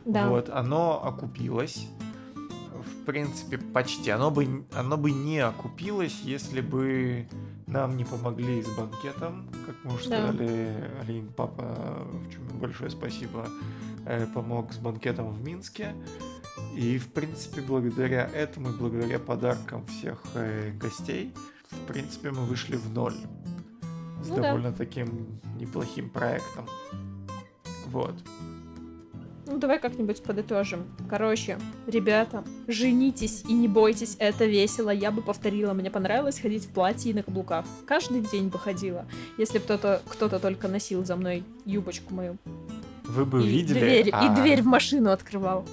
Да. 0.06 0.28
Вот, 0.28 0.50
оно 0.50 1.04
окупилось. 1.04 1.88
В 3.06 3.08
принципе, 3.08 3.60
почти. 3.60 4.10
Оно 4.10 4.32
бы, 4.32 4.65
оно 4.74 4.98
бы 4.98 5.12
не 5.12 5.38
окупилось, 5.38 6.22
если 6.24 6.60
бы 6.60 7.28
нам 7.68 7.98
не 7.98 8.04
помогли 8.04 8.63
с 8.63 8.68
банкетом. 8.70 9.48
Как 9.68 9.76
мы 9.84 9.94
уже 9.94 10.10
Да. 10.10 10.24
сказали, 10.32 10.91
Алин, 11.02 11.32
папа, 11.32 12.04
в 12.12 12.32
чем 12.32 12.41
большое 12.60 12.89
спасибо, 12.89 13.48
э, 14.08 14.26
помог 14.34 14.74
с 14.74 14.78
банкетом 14.78 15.32
в 15.32 15.44
Минске. 15.44 15.94
И, 16.76 16.98
в 16.98 17.10
принципе, 17.10 17.62
благодаря 17.62 18.28
этому 18.34 18.72
и 18.72 18.74
благодаря 18.74 19.20
подаркам 19.20 19.86
всех 19.86 20.24
э, 20.34 20.72
гостей, 20.72 21.32
в 21.70 21.86
принципе, 21.86 22.32
мы 22.32 22.44
вышли 22.46 22.76
в 22.76 22.91
ноль. 22.91 23.13
С 24.24 24.30
Ну 24.30 24.38
да. 24.38 24.41
довольно 24.41 24.74
таким 24.74 25.39
неплохим 25.60 26.10
проектом. 26.10 26.65
Вот. 27.86 28.15
Ну, 29.47 29.58
давай 29.60 29.79
как-нибудь 29.79 30.23
подытожим. 30.23 30.86
Короче, 31.08 31.60
ребята, 31.86 32.43
женитесь 32.67 33.43
и 33.47 33.53
не 33.53 33.67
бойтесь, 33.67 34.15
это 34.17 34.45
весело. 34.45 34.89
Я 34.89 35.12
бы 35.12 35.21
повторила, 35.21 35.73
мне 35.73 35.91
понравилось 35.91 36.39
ходить 36.39 36.65
в 36.65 36.69
платье 36.69 37.12
и 37.12 37.13
на 37.13 37.21
каблуках. 37.21 37.65
Каждый 37.86 38.21
день 38.21 38.47
бы 38.47 38.58
ходила. 38.58 39.05
Если 39.38 39.60
бы 39.60 39.65
кто-то 39.65 40.01
кто 40.08 40.29
только 40.29 40.67
носил 40.67 41.05
за 41.05 41.15
мной 41.15 41.43
юбочку 41.65 42.13
мою. 42.13 42.38
Вы 43.03 43.25
бы 43.25 43.43
и, 43.43 43.47
видели... 43.47 43.79
дверь, 43.79 44.10
а, 44.12 44.25
и 44.25 44.36
дверь 44.36 44.62
в 44.63 44.65
машину 44.65 45.12
открывал. 45.12 45.65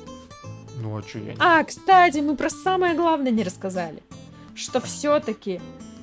Ну, 0.81 0.99
а 0.99 1.03
что 1.03 1.19
я 1.19 1.33
не... 1.33 1.37
А, 1.39 1.65
кстати, 1.65 2.19
мы 2.19 2.37
про 2.37 2.51
самое 2.51 2.95
главное 2.95 3.33
не 3.33 3.43
рассказали. 3.43 4.03
Что 4.55 4.81
все-таки 4.81 5.61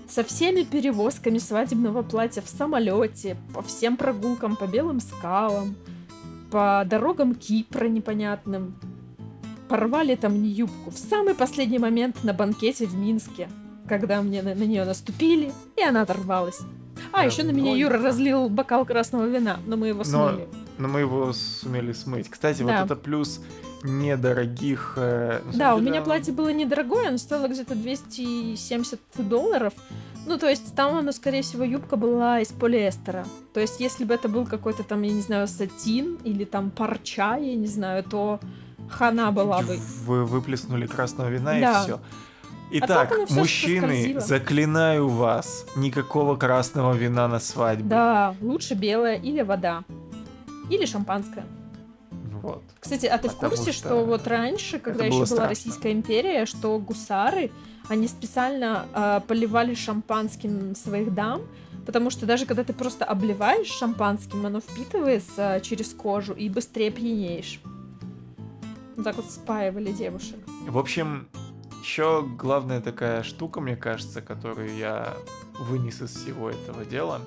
со 0.07 0.23
всеми 0.23 0.63
перевозками 0.63 1.37
свадебного 1.37 2.01
платья 2.01 2.41
в 2.41 2.49
самолете, 2.49 3.37
по 3.53 3.61
всем 3.61 3.95
прогулкам 3.95 4.55
по 4.55 4.65
белым 4.65 4.99
скалам, 4.99 5.75
по 6.51 6.83
дорогам 6.85 7.35
Кипра 7.35 7.85
непонятным, 7.87 8.75
порвали 9.67 10.15
там 10.15 10.41
не 10.41 10.49
юбку 10.49 10.89
в 10.91 10.97
самый 10.97 11.35
последний 11.35 11.79
момент 11.79 12.23
на 12.23 12.33
банкете 12.33 12.87
в 12.87 12.95
Минске, 12.95 13.49
когда 13.87 14.21
мне 14.21 14.41
на, 14.41 14.53
нее 14.55 14.83
наступили, 14.85 15.51
и 15.77 15.83
она 15.83 16.01
оторвалась. 16.01 16.59
А, 17.11 17.17
Да, 17.19 17.23
еще 17.23 17.43
на 17.43 17.51
меня 17.51 17.71
ой. 17.71 17.79
Юра 17.79 17.97
разлил 18.01 18.49
бокал 18.49 18.85
красного 18.85 19.25
вина, 19.25 19.59
но 19.65 19.77
мы 19.77 19.87
его 19.89 19.99
Но- 19.99 20.03
смыли. 20.29 20.47
Но 20.77 20.87
мы 20.87 21.01
его 21.01 21.33
сумели 21.33 21.91
смыть. 21.91 22.29
Кстати, 22.29 22.63
Да. 22.63 22.77
вот 22.81 22.85
это 22.85 22.95
плюс 22.95 23.41
недорогих... 23.83 24.93
э, 24.97 25.41
на 25.45 25.51
Да, 25.51 25.57
самом 25.57 25.75
у 25.75 25.79
деле, 25.79 25.91
меня 25.91 26.01
платье 26.01 26.33
было 26.33 26.49
недорогое, 26.49 27.09
оно 27.09 27.17
стоило 27.17 27.47
где-то 27.47 27.75
270 27.75 28.99
долларов. 29.17 29.73
Ну, 30.29 30.37
то 30.37 30.47
есть 30.47 30.75
там 30.75 30.95
оно, 30.95 31.11
скорее 31.11 31.41
всего, 31.41 31.63
юбка 31.63 31.95
была 31.95 32.39
из 32.39 32.49
полиэстера. 32.49 33.25
То 33.51 33.59
есть 33.59 33.79
если 33.79 34.05
бы 34.05 34.13
это 34.13 34.29
был 34.29 34.45
какой-то 34.45 34.83
там, 34.83 35.01
я 35.01 35.11
не 35.11 35.21
знаю, 35.21 35.47
сатин 35.47 36.19
или 36.23 36.45
там 36.45 36.69
парча, 36.69 37.37
я 37.37 37.55
не 37.55 37.65
знаю, 37.65 38.03
то 38.03 38.39
хана 38.89 39.31
была 39.31 39.63
бы. 39.63 39.79
Вы 40.05 40.25
выплеснули 40.25 40.85
красного 40.85 41.29
вина 41.29 41.59
Да. 41.59 41.81
и 41.81 41.83
все. 41.83 41.97
так 41.97 42.01
Итак, 42.71 43.25
всё 43.25 43.39
мужчины, 43.39 44.19
заклинаю 44.19 45.07
вас, 45.07 45.65
никакого 45.75 46.35
красного 46.35 46.93
вина 46.93 47.27
на 47.27 47.39
свадьбе. 47.39 47.89
Да, 47.89 48.35
лучше 48.39 48.75
белая 48.75 49.15
или 49.15 49.41
вода. 49.41 49.83
Или 50.69 50.85
шампанское. 50.85 51.43
Вот. 52.41 52.63
Кстати, 52.79 53.05
а 53.05 53.17
ты 53.17 53.29
в 53.29 53.35
Потому 53.35 53.55
курсе, 53.55 53.71
что 53.71 53.87
что 53.87 54.05
вот 54.05 54.27
раньше, 54.27 54.79
когда 54.79 55.05
еще 55.05 55.17
была 55.17 55.25
страшно. 55.25 55.49
Российская 55.49 55.91
империя, 55.91 56.45
что 56.45 56.77
гусары, 56.79 57.51
они 57.87 58.07
специально 58.07 58.85
а, 58.93 59.19
поливали 59.21 59.73
шампанским 59.73 60.75
своих 60.75 61.13
дам, 61.13 61.41
потому 61.85 62.09
что 62.09 62.25
даже 62.25 62.45
когда 62.45 62.63
ты 62.63 62.73
просто 62.73 63.05
обливаешь 63.05 63.67
шампанским, 63.67 64.45
оно 64.45 64.59
впитывается 64.59 65.59
через 65.63 65.93
кожу 65.93 66.33
и 66.33 66.49
быстрее 66.49 66.91
пьянеешь. 66.91 67.61
Вот 68.95 69.03
так 69.03 69.15
вот 69.15 69.29
спаивали 69.29 69.91
девушек. 69.91 70.37
В 70.67 70.77
общем, 70.77 71.27
еще 71.81 72.23
главная 72.37 72.81
такая 72.81 73.23
штука, 73.23 73.61
мне 73.61 73.75
кажется, 73.75 74.21
которую 74.21 74.75
я 74.77 75.15
вынес 75.59 76.01
из 76.01 76.11
всего 76.11 76.49
этого 76.49 76.85
дела, 76.85 77.21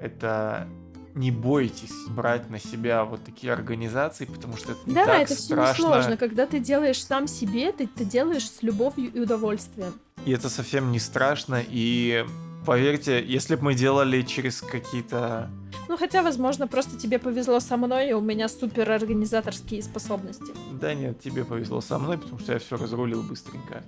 это 0.00 0.66
не 1.14 1.30
бойтесь 1.30 1.92
брать 2.08 2.50
на 2.50 2.58
себя 2.58 3.04
вот 3.04 3.24
такие 3.24 3.52
организации, 3.52 4.24
потому 4.24 4.56
что 4.56 4.72
это 4.72 4.80
не 4.86 4.94
да, 4.94 5.06
так 5.06 5.22
это 5.22 5.34
все 5.34 5.44
страшно. 5.54 5.82
несложно. 5.82 6.16
Когда 6.16 6.46
ты 6.46 6.58
делаешь 6.58 7.04
сам 7.04 7.26
себе, 7.26 7.72
ты 7.72 7.84
это 7.84 8.04
делаешь 8.04 8.48
с 8.48 8.62
любовью 8.62 9.12
и 9.12 9.20
удовольствием. 9.20 9.94
И 10.24 10.32
это 10.32 10.48
совсем 10.48 10.92
не 10.92 10.98
страшно. 10.98 11.62
И 11.66 12.24
поверьте, 12.64 13.24
если 13.24 13.56
бы 13.56 13.64
мы 13.64 13.74
делали 13.74 14.22
через 14.22 14.60
какие-то... 14.60 15.50
Ну, 15.88 15.96
хотя, 15.96 16.22
возможно, 16.22 16.66
просто 16.66 16.98
тебе 16.98 17.18
повезло 17.18 17.60
со 17.60 17.76
мной, 17.76 18.10
и 18.10 18.12
у 18.12 18.20
меня 18.20 18.48
супер 18.48 18.90
организаторские 18.90 19.82
способности. 19.82 20.52
Да 20.80 20.94
нет, 20.94 21.20
тебе 21.20 21.44
повезло 21.44 21.80
со 21.80 21.98
мной, 21.98 22.18
потому 22.18 22.38
что 22.38 22.52
я 22.52 22.58
все 22.58 22.76
разрулил 22.76 23.22
быстренько. 23.22 23.82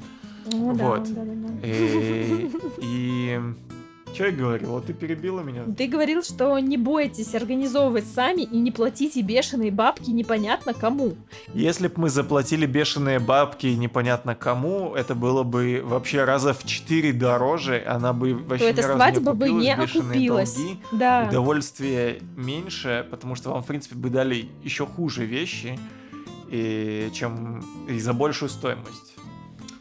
Ну, 0.52 0.74
да, 0.74 0.84
Вот. 0.84 1.14
да, 1.14 1.22
да, 1.24 1.32
да. 1.34 1.66
И... 1.66 2.50
и... 2.82 3.40
Что 4.14 4.26
я 4.26 4.30
говорил? 4.32 4.70
Вот 4.70 4.86
ты 4.86 4.92
перебила 4.92 5.40
меня. 5.40 5.64
Ты 5.76 5.88
говорил, 5.88 6.22
что 6.22 6.56
не 6.60 6.76
бойтесь 6.76 7.34
организовывать 7.34 8.06
сами 8.06 8.42
и 8.42 8.58
не 8.58 8.70
платите 8.70 9.20
бешеные 9.22 9.72
бабки 9.72 10.10
непонятно 10.10 10.72
кому. 10.72 11.14
Если 11.52 11.88
бы 11.88 11.94
мы 12.02 12.10
заплатили 12.10 12.64
бешеные 12.64 13.18
бабки 13.18 13.66
непонятно 13.66 14.36
кому, 14.36 14.94
это 14.94 15.16
было 15.16 15.42
бы 15.42 15.82
вообще 15.84 16.22
раза 16.22 16.54
в 16.54 16.64
четыре 16.64 17.12
дороже, 17.12 17.82
она 17.86 18.12
бы 18.12 18.34
вообще 18.34 18.72
То 18.72 18.80
эта 18.80 18.94
свадьба 18.94 19.32
не 19.32 19.36
бы 19.38 19.50
не 19.50 19.74
бешеные 19.76 20.10
окупилась. 20.10 20.54
долги, 20.54 20.78
Да. 20.92 21.26
удовольствие 21.28 22.20
меньше, 22.36 23.06
потому 23.10 23.34
что 23.34 23.50
вам, 23.50 23.64
в 23.64 23.66
принципе, 23.66 23.96
бы 23.96 24.10
дали 24.10 24.48
еще 24.62 24.86
хуже 24.86 25.24
вещи, 25.24 25.76
и, 26.50 27.10
чем 27.12 27.64
и 27.88 27.98
за 27.98 28.12
большую 28.12 28.48
стоимость. 28.48 29.16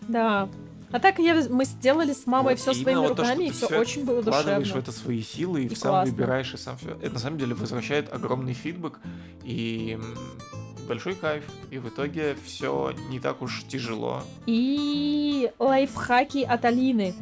Да. 0.07 0.49
А 0.93 0.99
так 0.99 1.19
я, 1.19 1.35
мы 1.49 1.65
сделали 1.65 2.13
с 2.13 2.25
мамой 2.27 2.53
Вот, 2.53 2.59
все 2.61 2.71
и 2.71 2.75
своими 2.83 2.99
вот 2.99 3.17
то, 3.17 3.23
руками, 3.23 3.45
и 3.45 3.47
ты 3.49 3.53
все 3.55 3.65
всё 3.65 3.79
очень 3.79 4.05
было 4.05 4.21
Вкладываешь 4.21 4.59
в 4.59 4.73
душевно. 4.73 4.79
это 4.81 4.91
свои 4.91 5.21
силы 5.21 5.63
и, 5.63 5.65
И 5.65 5.75
сам 5.75 5.91
классно. 5.91 6.11
выбираешь, 6.13 6.53
и 6.53 6.57
сам 6.57 6.77
все. 6.77 6.91
Это 7.01 7.13
на 7.13 7.19
самом 7.19 7.37
деле 7.39 7.55
возвращает 7.55 8.13
огромный 8.13 8.53
фидбэк 8.53 8.99
и 9.43 9.99
большой 10.87 11.15
кайф. 11.15 11.43
И 11.71 11.79
в 11.79 11.89
итоге 11.89 12.37
все 12.45 12.93
не 13.09 13.19
так 13.19 13.41
уж 13.41 13.65
тяжело. 13.67 14.23
И 14.45 15.51
лайфхаки 15.59 16.43
от 16.43 16.63
Алины. 16.65 17.13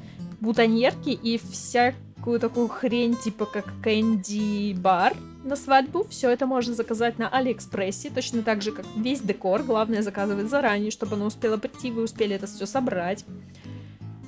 Бутоньерки 0.42 1.10
и 1.10 1.38
вся 1.38 1.94
какую 2.18 2.40
такую 2.40 2.68
хрень, 2.68 3.16
типа 3.16 3.46
как 3.46 3.66
Кэнди 3.82 4.74
Бар 4.74 5.14
на 5.44 5.56
свадьбу. 5.56 6.06
Все 6.10 6.30
это 6.30 6.46
можно 6.46 6.74
заказать 6.74 7.18
на 7.20 7.28
Алиэкспрессе, 7.30 8.10
точно 8.10 8.44
так 8.44 8.62
же, 8.62 8.72
как 8.72 8.86
весь 8.96 9.22
декор. 9.22 9.64
Главное 9.64 10.02
заказывать 10.02 10.50
заранее, 10.50 10.92
чтобы 10.92 11.16
оно 11.16 11.26
успело 11.26 11.58
прийти, 11.58 11.92
вы 11.92 12.04
успели 12.04 12.36
это 12.36 12.48
все 12.48 12.66
собрать. 12.66 13.26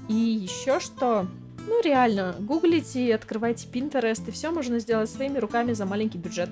И 0.10 0.14
еще 0.14 0.80
что? 0.80 1.28
Ну, 1.68 1.82
реально, 1.82 2.36
гуглите, 2.40 3.16
открывайте 3.16 3.68
Pinterest, 3.72 4.28
и 4.28 4.32
все 4.32 4.52
можно 4.52 4.80
сделать 4.80 5.10
своими 5.10 5.38
руками 5.38 5.74
за 5.74 5.86
маленький 5.86 6.18
бюджет. 6.18 6.50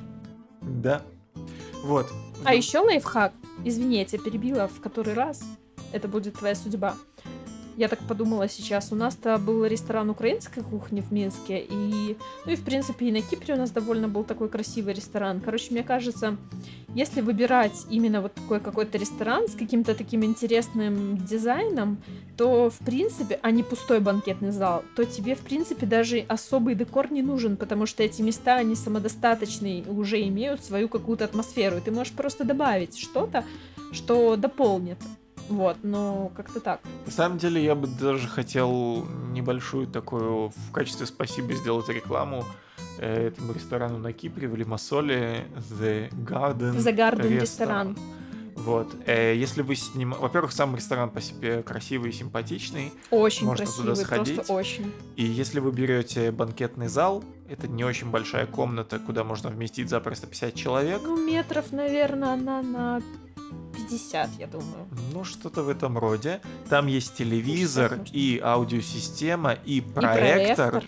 Да. 0.62 1.01
Вот. 1.84 2.07
А 2.45 2.53
еще 2.53 2.80
лайфхак. 2.80 3.34
Извини, 3.66 3.97
я 3.97 4.05
тебя 4.05 4.24
перебила 4.24 4.68
в 4.68 4.80
который 4.80 5.14
раз. 5.14 5.43
Это 5.91 6.07
будет 6.07 6.36
твоя 6.36 6.55
судьба. 6.55 6.95
Я 7.82 7.88
так 7.88 7.97
подумала 8.07 8.47
сейчас. 8.47 8.91
У 8.91 8.95
нас-то 8.95 9.39
был 9.39 9.65
ресторан 9.65 10.11
украинской 10.11 10.61
кухни 10.61 11.01
в 11.01 11.11
Минске, 11.11 11.65
и, 11.67 12.15
ну 12.45 12.51
и, 12.51 12.55
в 12.55 12.63
принципе, 12.63 13.07
и 13.07 13.11
на 13.11 13.23
Кипре 13.23 13.55
у 13.55 13.57
нас 13.57 13.71
довольно 13.71 14.07
был 14.07 14.23
такой 14.23 14.49
красивый 14.49 14.93
ресторан. 14.93 15.41
Короче, 15.41 15.71
мне 15.71 15.82
кажется, 15.82 16.38
если 16.93 17.21
выбирать 17.21 17.88
именно 17.89 18.21
вот 18.21 18.36
такой 18.36 18.59
какой-то 18.59 18.99
ресторан 18.99 19.47
с 19.47 19.55
каким-то 19.55 19.95
таким 19.95 20.23
интересным 20.23 21.17
дизайном, 21.25 21.97
то, 22.38 22.69
в 22.69 22.77
принципе, 22.86 23.39
а 23.41 23.49
не 23.49 23.63
пустой 23.63 23.99
банкетный 23.99 24.51
зал, 24.51 24.84
то 24.95 25.03
тебе, 25.03 25.34
в 25.34 25.39
принципе, 25.39 25.88
даже 25.88 26.19
особый 26.27 26.75
декор 26.75 27.11
не 27.11 27.23
нужен, 27.23 27.57
потому 27.57 27.88
что 27.88 28.03
эти 28.03 28.21
места, 28.21 28.57
они 28.57 28.75
самодостаточные, 28.75 29.86
уже 29.88 30.21
имеют 30.27 30.63
свою 30.63 30.88
какую-то 30.88 31.25
атмосферу, 31.25 31.77
и 31.77 31.82
ты 31.82 31.89
можешь 31.89 32.13
просто 32.13 32.43
добавить 32.43 32.99
что-то, 32.99 33.43
что 33.91 34.36
дополнит 34.36 34.99
вот, 35.52 35.78
ну, 35.84 36.32
как-то 36.36 36.60
так. 36.60 36.82
На 37.06 37.12
самом 37.12 37.38
деле, 37.38 37.64
я 37.64 37.76
бы 37.76 37.88
даже 37.88 38.28
хотел 38.28 39.06
небольшую 39.32 39.88
такую 39.88 40.49
в 40.49 40.72
качестве 40.72 41.06
спасибо 41.06 41.54
сделать 41.54 41.89
рекламу 41.89 42.45
э, 42.97 43.28
этому 43.28 43.54
ресторану 43.54 43.97
на 43.97 44.14
Кипре, 44.14 44.47
в 44.47 44.56
Лимассоле, 44.56 45.47
The 45.80 46.10
Garden. 46.12 46.78
The 46.78 46.95
Garden 46.95 47.39
ресторан. 47.39 47.97
Вот. 48.56 48.95
Э, 49.06 49.36
если 49.36 49.62
вы 49.62 49.76
сним... 49.76 50.14
Во-первых, 50.14 50.52
сам 50.52 50.76
ресторан 50.76 51.10
по 51.10 51.22
себе 51.22 51.64
красивый 51.64 52.12
и 52.12 52.14
симпатичный. 52.14 52.91
Очень 53.10 53.47
Можно 53.47 53.66
красивый, 53.66 53.95
туда 53.95 54.06
сходить. 54.06 54.36
просто 54.36 54.54
очень. 54.54 54.91
И 55.16 55.24
если 55.24 55.60
вы 55.60 55.72
берете 55.72 56.32
банкетный 56.32 56.88
зал, 56.88 57.24
это 57.49 57.68
не 57.68 57.84
очень 57.84 58.10
большая 58.12 58.45
комната, 58.45 58.99
куда 58.99 59.24
можно 59.24 59.49
вместить 59.49 59.89
запросто 59.89 60.28
50 60.28 60.56
человек. 60.56 61.02
Ну, 61.04 61.18
метров, 61.26 61.72
наверное, 61.72 62.36
на, 62.36 62.62
на 62.62 63.02
50, 63.91 64.29
я 64.39 64.47
думаю. 64.47 64.87
Ну, 65.13 65.23
что-то 65.23 65.63
в 65.63 65.69
этом 65.69 65.97
роде. 65.97 66.41
Там 66.69 66.87
есть 66.87 67.15
телевизор 67.15 67.99
и 68.11 68.39
аудиосистема, 68.43 69.53
и 69.53 69.81
проектор. 69.81 70.67
И 70.67 70.71
проектор 70.71 70.83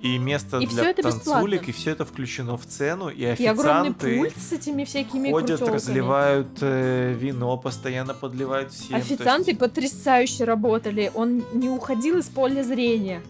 и 0.00 0.18
место 0.18 0.58
и 0.58 0.66
для 0.66 0.92
танцулек, 0.92 1.16
бесплатно. 1.16 1.70
и 1.70 1.72
все 1.72 1.90
это 1.90 2.04
включено 2.04 2.56
в 2.56 2.66
цену, 2.66 3.08
и 3.08 3.24
официанты 3.24 4.14
и 4.14 4.18
пульт 4.18 4.36
с 4.36 4.52
этими 4.52 4.84
всякими 4.84 5.30
ходят, 5.30 5.58
крутелками. 5.58 5.74
разливают 5.74 6.58
э, 6.60 7.14
вино, 7.18 7.56
постоянно 7.56 8.14
подливают 8.14 8.72
всем. 8.72 8.96
Официанты 8.96 9.52
есть... 9.52 9.60
потрясающе 9.60 10.44
работали, 10.44 11.10
он 11.14 11.42
не 11.54 11.68
уходил 11.68 12.18
из 12.18 12.26
поля 12.26 12.62
зрения. 12.62 13.22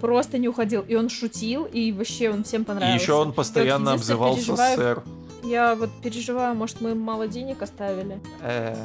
Просто 0.00 0.38
не 0.38 0.48
уходил. 0.48 0.82
И 0.82 0.96
он 0.96 1.08
шутил, 1.08 1.64
и 1.64 1.92
вообще 1.92 2.30
он 2.30 2.42
всем 2.42 2.64
понравился. 2.64 2.98
И 2.98 3.00
еще 3.00 3.12
он 3.12 3.32
постоянно 3.32 3.92
обзывался 3.92 4.46
переживаю... 4.46 4.76
сэр. 4.76 5.02
Я 5.42 5.74
вот 5.74 5.90
переживаю, 6.02 6.54
может, 6.54 6.80
мы 6.80 6.90
им 6.90 7.00
мало 7.00 7.26
денег 7.26 7.62
оставили. 7.62 8.20
Эм, 8.42 8.76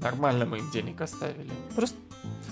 нормально 0.00 0.44
мы 0.46 0.58
им 0.58 0.70
денег 0.70 1.00
оставили. 1.00 1.50
Просто, 1.74 1.96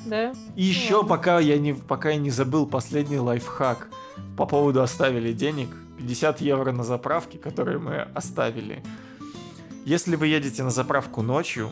да? 0.06 0.32
И 0.56 0.62
еще 0.64 1.04
пока 1.04 1.38
я 1.40 1.58
не, 1.58 1.74
пока 1.74 2.10
я 2.10 2.16
не 2.16 2.30
забыл 2.30 2.66
последний 2.66 3.18
лайфхак 3.18 3.88
по 4.36 4.46
поводу 4.46 4.82
оставили 4.82 5.32
денег. 5.32 5.68
50 5.98 6.40
евро 6.40 6.72
на 6.72 6.82
заправке, 6.84 7.38
которые 7.38 7.78
мы 7.78 8.00
оставили. 8.14 8.82
Если 9.84 10.16
вы 10.16 10.28
едете 10.28 10.62
на 10.62 10.70
заправку 10.70 11.22
ночью, 11.22 11.70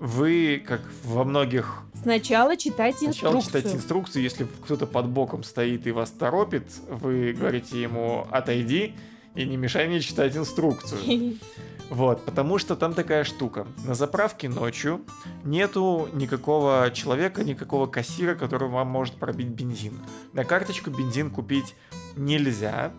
вы, 0.00 0.62
как 0.66 0.82
во 1.04 1.24
многих... 1.24 1.82
Сначала 2.00 2.56
читайте 2.56 3.06
Сначала 3.06 3.36
инструкцию. 3.36 3.60
читайте 3.62 3.76
инструкцию. 3.76 4.22
Если 4.22 4.46
кто-то 4.64 4.86
под 4.86 5.08
боком 5.08 5.42
стоит 5.42 5.86
и 5.86 5.90
вас 5.90 6.10
торопит, 6.10 6.64
вы 6.88 7.32
говорите 7.32 7.80
ему 7.80 8.26
«отойди», 8.30 8.94
и 9.36 9.44
не 9.44 9.56
мешай 9.56 9.86
мне 9.86 10.00
читать 10.00 10.36
инструкцию. 10.36 11.36
Вот, 11.88 12.24
потому 12.24 12.58
что 12.58 12.74
там 12.74 12.94
такая 12.94 13.22
штука. 13.22 13.64
На 13.84 13.94
заправке 13.94 14.48
ночью 14.48 15.02
нету 15.44 16.08
никакого 16.14 16.90
человека, 16.92 17.44
никакого 17.44 17.86
кассира, 17.86 18.34
который 18.34 18.68
вам 18.68 18.88
может 18.88 19.14
пробить 19.14 19.46
бензин. 19.46 20.00
На 20.32 20.44
карточку 20.44 20.90
бензин 20.90 21.30
купить 21.30 21.76
нельзя. 22.16 22.92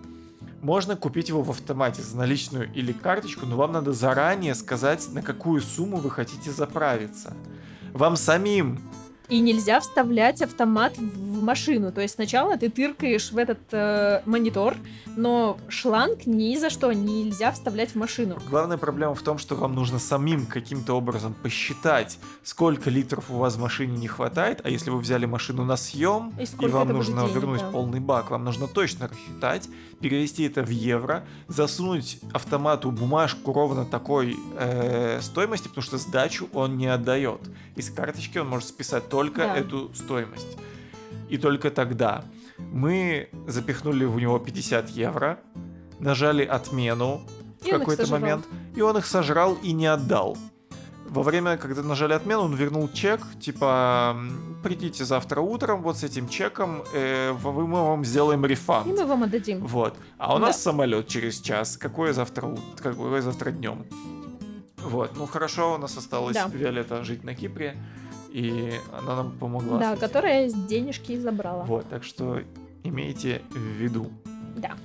Можно 0.61 0.95
купить 0.95 1.27
его 1.27 1.43
в 1.43 1.49
автомате 1.49 2.01
за 2.01 2.15
наличную 2.15 2.71
или 2.73 2.93
карточку, 2.93 3.45
но 3.45 3.57
вам 3.57 3.73
надо 3.73 3.91
заранее 3.91 4.55
сказать, 4.55 5.05
на 5.11 5.21
какую 5.21 5.61
сумму 5.61 5.97
вы 5.97 6.09
хотите 6.09 6.49
заправиться. 6.49 7.35
Вам 7.91 8.15
самим 8.15 8.79
и 9.29 9.39
нельзя 9.39 9.79
вставлять 9.79 10.41
автомат 10.41 10.97
в 10.97 11.43
машину. 11.43 11.91
То 11.91 12.01
есть 12.01 12.15
сначала 12.15 12.57
ты 12.57 12.69
тыркаешь 12.69 13.31
в 13.31 13.37
этот 13.37 13.59
э, 13.71 14.21
монитор, 14.25 14.75
но 15.15 15.57
шланг 15.67 16.25
ни 16.25 16.55
за 16.57 16.69
что 16.69 16.91
нельзя 16.93 17.51
вставлять 17.51 17.91
в 17.91 17.95
машину. 17.95 18.37
Главная 18.49 18.77
проблема 18.77 19.15
в 19.15 19.21
том, 19.21 19.37
что 19.37 19.55
вам 19.55 19.75
нужно 19.75 19.99
самим 19.99 20.45
каким-то 20.45 20.93
образом 20.93 21.33
посчитать, 21.33 22.19
сколько 22.43 22.89
литров 22.89 23.29
у 23.29 23.37
вас 23.37 23.55
в 23.55 23.59
машине 23.59 23.97
не 23.97 24.07
хватает, 24.07 24.61
а 24.63 24.69
если 24.69 24.89
вы 24.89 24.99
взяли 24.99 25.25
машину 25.25 25.65
на 25.65 25.75
съем, 25.75 26.33
и, 26.39 26.43
и 26.43 26.67
вам 26.67 26.89
нужно 26.89 27.21
денег, 27.21 27.35
вернуть 27.35 27.61
да. 27.61 27.71
полный 27.71 27.99
бак, 27.99 28.31
вам 28.31 28.45
нужно 28.45 28.67
точно 28.67 29.07
рассчитать, 29.07 29.69
перевести 29.99 30.43
это 30.43 30.63
в 30.63 30.69
евро, 30.69 31.25
засунуть 31.47 32.19
автомату 32.33 32.91
бумажку 32.91 33.53
ровно 33.53 33.85
такой 33.85 34.35
э, 34.55 35.19
стоимости, 35.21 35.67
потому 35.67 35.83
что 35.83 35.97
сдачу 35.97 36.47
он 36.53 36.77
не 36.77 36.87
отдает. 36.87 37.41
Из 37.75 37.89
карточки 37.89 38.37
он 38.37 38.47
может 38.47 38.67
списать 38.67 39.09
только 39.09 39.41
да. 39.41 39.57
эту 39.57 39.93
стоимость. 39.93 40.57
И 41.29 41.37
только 41.37 41.71
тогда 41.71 42.23
мы 42.57 43.29
запихнули 43.47 44.05
в 44.05 44.17
него 44.19 44.39
50 44.39 44.89
евро, 44.89 45.39
нажали 45.99 46.45
отмену 46.45 47.21
в 47.61 47.69
какой-то 47.69 48.07
момент, 48.07 48.45
и 48.75 48.81
он 48.81 48.97
их 48.97 49.05
сожрал 49.05 49.55
и 49.55 49.71
не 49.71 49.87
отдал. 49.87 50.37
Во 51.09 51.23
время, 51.23 51.57
когда 51.57 51.83
нажали 51.83 52.13
отмену, 52.13 52.43
он 52.43 52.55
вернул 52.55 52.89
чек, 52.89 53.21
типа, 53.39 54.15
придите 54.63 55.05
завтра 55.05 55.41
утром 55.41 55.81
вот 55.81 55.97
с 55.97 56.03
этим 56.03 56.27
чеком, 56.27 56.83
э, 56.93 57.33
мы 57.43 57.65
вам 57.65 58.03
сделаем 58.05 58.45
рефанд. 58.45 58.87
И 58.87 58.91
мы 58.91 59.05
вам 59.05 59.23
отдадим. 59.23 59.65
Вот. 59.65 59.95
А 60.17 60.35
у 60.35 60.39
да. 60.39 60.47
нас 60.47 60.61
самолет 60.61 61.07
через 61.07 61.39
час. 61.39 61.77
Какое 61.77 62.13
завтра, 62.13 62.55
какое 62.77 63.21
завтра 63.21 63.51
днем? 63.51 63.85
Вот. 64.77 65.11
Ну 65.15 65.25
хорошо, 65.25 65.75
у 65.75 65.77
нас 65.77 65.97
осталось 65.97 66.35
да. 66.35 66.47
Виолетта 66.47 67.03
жить 67.03 67.23
на 67.23 67.35
Кипре, 67.35 67.77
и 68.29 68.73
она 68.91 69.15
нам 69.15 69.31
помогла. 69.31 69.79
Да, 69.79 69.95
которая 69.95 70.49
денежки 70.49 71.17
забрала. 71.17 71.63
Вот, 71.63 71.89
так 71.89 72.03
что 72.03 72.41
имейте 72.83 73.41
в 73.49 73.57
виду. 73.57 74.11
Да. 74.55 74.75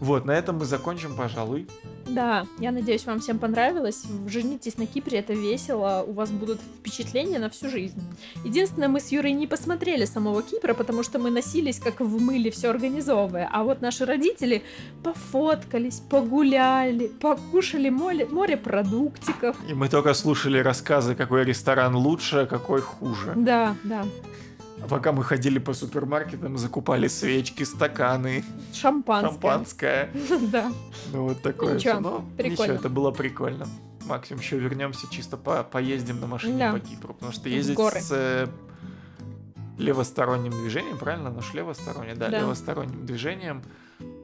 Вот, 0.00 0.24
на 0.24 0.32
этом 0.32 0.58
мы 0.58 0.64
закончим, 0.64 1.14
пожалуй. 1.14 1.68
Да, 2.06 2.46
я 2.58 2.72
надеюсь, 2.72 3.06
вам 3.06 3.20
всем 3.20 3.38
понравилось. 3.38 4.04
Женитесь 4.26 4.76
на 4.76 4.86
Кипре, 4.86 5.18
это 5.18 5.32
весело, 5.32 6.04
у 6.06 6.12
вас 6.12 6.30
будут 6.30 6.60
впечатления 6.78 7.38
на 7.38 7.48
всю 7.48 7.68
жизнь. 7.68 8.02
Единственное, 8.44 8.88
мы 8.88 9.00
с 9.00 9.10
Юрой 9.10 9.32
не 9.32 9.46
посмотрели 9.46 10.04
самого 10.04 10.42
Кипра, 10.42 10.74
потому 10.74 11.02
что 11.02 11.18
мы 11.18 11.30
носились 11.30 11.78
как 11.78 12.00
в 12.00 12.20
мыле, 12.20 12.50
все 12.50 12.70
организовывая. 12.70 13.48
А 13.50 13.62
вот 13.64 13.80
наши 13.80 14.04
родители 14.04 14.62
пофоткались, 15.02 16.00
погуляли, 16.00 17.06
покушали 17.06 17.88
море, 17.88 18.26
море 18.26 18.56
продуктиков. 18.56 19.56
И 19.68 19.74
мы 19.74 19.88
только 19.88 20.12
слушали 20.14 20.58
рассказы, 20.58 21.14
какой 21.14 21.44
ресторан 21.44 21.94
лучше, 21.96 22.38
а 22.38 22.46
какой 22.46 22.80
хуже. 22.80 23.32
Да, 23.36 23.76
да. 23.84 24.04
А 24.84 24.86
пока 24.86 25.12
мы 25.12 25.24
ходили 25.24 25.58
по 25.58 25.72
супермаркетам, 25.72 26.58
закупали 26.58 27.08
свечки, 27.08 27.62
стаканы. 27.62 28.44
Шампанское. 28.74 29.30
Шампанское. 29.30 30.10
Да. 30.52 30.72
Ну 31.12 31.24
вот 31.24 31.40
такое 31.40 31.78
все. 31.78 31.98
Ну, 32.00 32.24
ничего, 32.38 32.64
это 32.64 32.90
было 32.90 33.10
прикольно. 33.10 33.66
Максим, 34.04 34.38
еще 34.38 34.58
вернемся, 34.58 35.06
чисто 35.10 35.38
по 35.38 35.62
поездим 35.62 36.20
на 36.20 36.26
машине 36.26 36.70
по 36.70 36.80
Кипру. 36.80 37.14
Потому 37.14 37.32
что 37.32 37.48
ездить 37.48 37.78
с 37.78 38.10
э, 38.10 38.46
левосторонним 39.78 40.52
движением, 40.52 40.98
правильно? 40.98 41.30
Ну, 41.30 41.40
левостороннее, 41.54 42.14
да, 42.14 42.28
левосторонним 42.28 43.06
движением. 43.06 43.62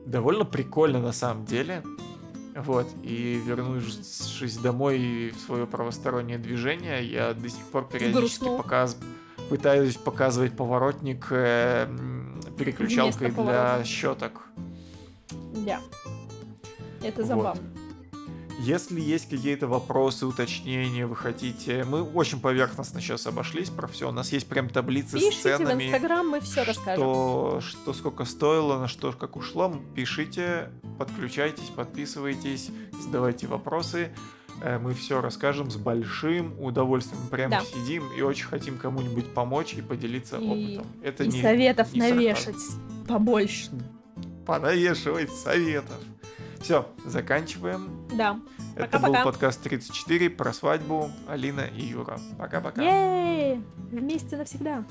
Довольно 0.04 0.44
прикольно 0.44 1.00
на 1.00 1.12
самом 1.12 1.46
деле. 1.46 1.82
Вот, 2.54 2.86
и 3.02 3.40
вернувшись 3.46 4.58
домой 4.58 5.32
в 5.34 5.40
свое 5.40 5.66
правостороннее 5.66 6.36
движение, 6.36 7.02
я 7.02 7.32
до 7.32 7.48
сих 7.48 7.64
пор 7.66 7.88
периодически 7.88 8.44
показываю 8.44 9.06
пытаюсь 9.50 9.96
показывать 9.96 10.56
поворотник 10.56 11.26
э, 11.30 11.88
переключалкой 12.56 13.32
для 13.32 13.84
щеток. 13.84 14.42
Да. 15.66 15.80
Это 17.02 17.24
забавно. 17.24 17.60
Вот. 17.60 17.80
Если 18.60 19.00
есть 19.00 19.28
какие-то 19.28 19.66
вопросы, 19.66 20.26
уточнения, 20.26 21.06
вы 21.06 21.16
хотите... 21.16 21.84
Мы 21.84 22.02
очень 22.02 22.40
поверхностно 22.40 23.00
сейчас 23.00 23.26
обошлись 23.26 23.70
про 23.70 23.88
все. 23.88 24.08
У 24.10 24.12
нас 24.12 24.32
есть 24.32 24.46
прям 24.46 24.68
таблицы 24.68 25.18
с 25.18 25.22
Пишите 25.22 25.54
в 25.54 25.58
ценами. 25.58 25.86
Инстаграм, 25.86 26.28
мы 26.28 26.40
все 26.40 26.62
расскажем. 26.62 27.02
Что, 27.02 27.60
что 27.62 27.92
сколько 27.94 28.24
стоило, 28.26 28.78
на 28.78 28.86
что 28.86 29.12
как 29.12 29.36
ушло, 29.36 29.74
пишите, 29.96 30.70
подключайтесь, 30.98 31.70
подписывайтесь, 31.74 32.70
задавайте 33.02 33.46
вопросы. 33.46 34.10
Э, 34.62 34.78
Мы 34.78 34.92
все 34.94 35.20
расскажем 35.20 35.70
с 35.70 35.76
большим 35.76 36.54
удовольствием. 36.60 37.22
Прямо 37.30 37.50
Да. 37.50 37.60
сидим 37.62 38.04
и 38.16 38.20
очень 38.22 38.46
хотим 38.46 38.76
кому-нибудь 38.78 39.32
помочь 39.32 39.74
и 39.74 39.82
поделиться 39.82 40.36
И- 40.38 40.46
опытом. 40.76 40.86
Это 41.02 41.24
И 41.24 41.28
не, 41.28 41.42
советов 41.42 41.92
не 41.94 42.00
сарказм. 42.00 42.16
навешать 42.18 43.06
побольше. 43.08 43.70
Понавешивать 44.46 45.30
советов. 45.32 45.96
Все, 46.60 46.86
заканчиваем. 47.06 47.88
Да. 48.12 48.38
Это 48.76 48.98
был 48.98 49.06
Пока-пока. 49.08 49.24
подкаст 49.24 49.62
34 49.62 50.28
про 50.30 50.52
свадьбу 50.52 51.10
Алина 51.26 51.62
и 51.62 51.82
Юра. 51.86 52.18
Пока-пока. 52.38 52.82
Вместе 53.90 54.36
навсегда. 54.36 54.84